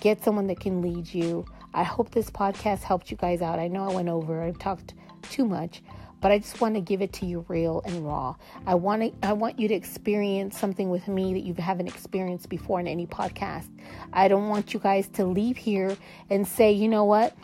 get 0.00 0.22
someone 0.22 0.46
that 0.48 0.60
can 0.60 0.82
lead 0.82 1.12
you. 1.12 1.46
I 1.72 1.82
hope 1.82 2.10
this 2.10 2.30
podcast 2.30 2.82
helped 2.82 3.10
you 3.10 3.16
guys 3.16 3.42
out. 3.42 3.58
I 3.58 3.68
know 3.68 3.88
I 3.88 3.94
went 3.94 4.08
over, 4.08 4.42
I 4.42 4.52
talked 4.52 4.94
too 5.22 5.44
much, 5.44 5.82
but 6.24 6.32
I 6.32 6.38
just 6.38 6.58
want 6.58 6.74
to 6.74 6.80
give 6.80 7.02
it 7.02 7.12
to 7.14 7.26
you 7.26 7.44
real 7.48 7.82
and 7.84 8.02
raw. 8.02 8.34
I 8.66 8.76
want 8.76 9.02
to, 9.02 9.28
I 9.28 9.34
want 9.34 9.60
you 9.60 9.68
to 9.68 9.74
experience 9.74 10.58
something 10.58 10.88
with 10.88 11.06
me 11.06 11.34
that 11.34 11.40
you 11.40 11.52
haven't 11.52 11.86
experienced 11.86 12.48
before 12.48 12.80
in 12.80 12.86
any 12.86 13.06
podcast. 13.06 13.68
I 14.10 14.28
don't 14.28 14.48
want 14.48 14.72
you 14.72 14.80
guys 14.80 15.06
to 15.08 15.26
leave 15.26 15.58
here 15.58 15.94
and 16.30 16.48
say, 16.48 16.72
you 16.72 16.88
know 16.88 17.04
what? 17.04 17.36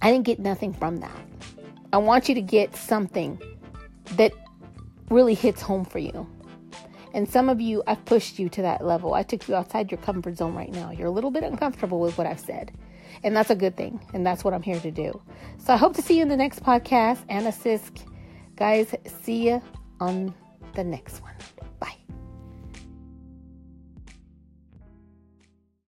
I 0.00 0.10
didn't 0.10 0.24
get 0.24 0.38
nothing 0.38 0.72
from 0.72 1.00
that. 1.00 1.20
I 1.92 1.98
want 1.98 2.30
you 2.30 2.34
to 2.36 2.40
get 2.40 2.74
something 2.74 3.38
that 4.12 4.32
really 5.10 5.34
hits 5.34 5.60
home 5.60 5.84
for 5.84 5.98
you. 5.98 6.26
And 7.12 7.28
some 7.30 7.50
of 7.50 7.60
you, 7.60 7.82
I've 7.86 8.02
pushed 8.06 8.38
you 8.38 8.48
to 8.48 8.62
that 8.62 8.86
level. 8.86 9.12
I 9.12 9.22
took 9.22 9.46
you 9.48 9.54
outside 9.54 9.90
your 9.90 10.00
comfort 10.00 10.38
zone 10.38 10.54
right 10.54 10.72
now. 10.72 10.92
You're 10.92 11.08
a 11.08 11.10
little 11.10 11.30
bit 11.30 11.42
uncomfortable 11.42 12.00
with 12.00 12.16
what 12.16 12.26
I've 12.26 12.40
said. 12.40 12.72
And 13.22 13.36
that's 13.36 13.50
a 13.50 13.54
good 13.54 13.76
thing. 13.76 14.00
And 14.12 14.26
that's 14.26 14.44
what 14.44 14.54
I'm 14.54 14.62
here 14.62 14.80
to 14.80 14.90
do. 14.90 15.20
So 15.58 15.72
I 15.72 15.76
hope 15.76 15.94
to 15.96 16.02
see 16.02 16.16
you 16.16 16.22
in 16.22 16.28
the 16.28 16.36
next 16.36 16.62
podcast. 16.62 17.18
Anna 17.28 17.50
Sisk. 17.50 18.06
Guys, 18.56 18.94
see 19.22 19.48
you 19.48 19.62
on 20.00 20.34
the 20.74 20.84
next 20.84 21.22
one. 21.22 21.35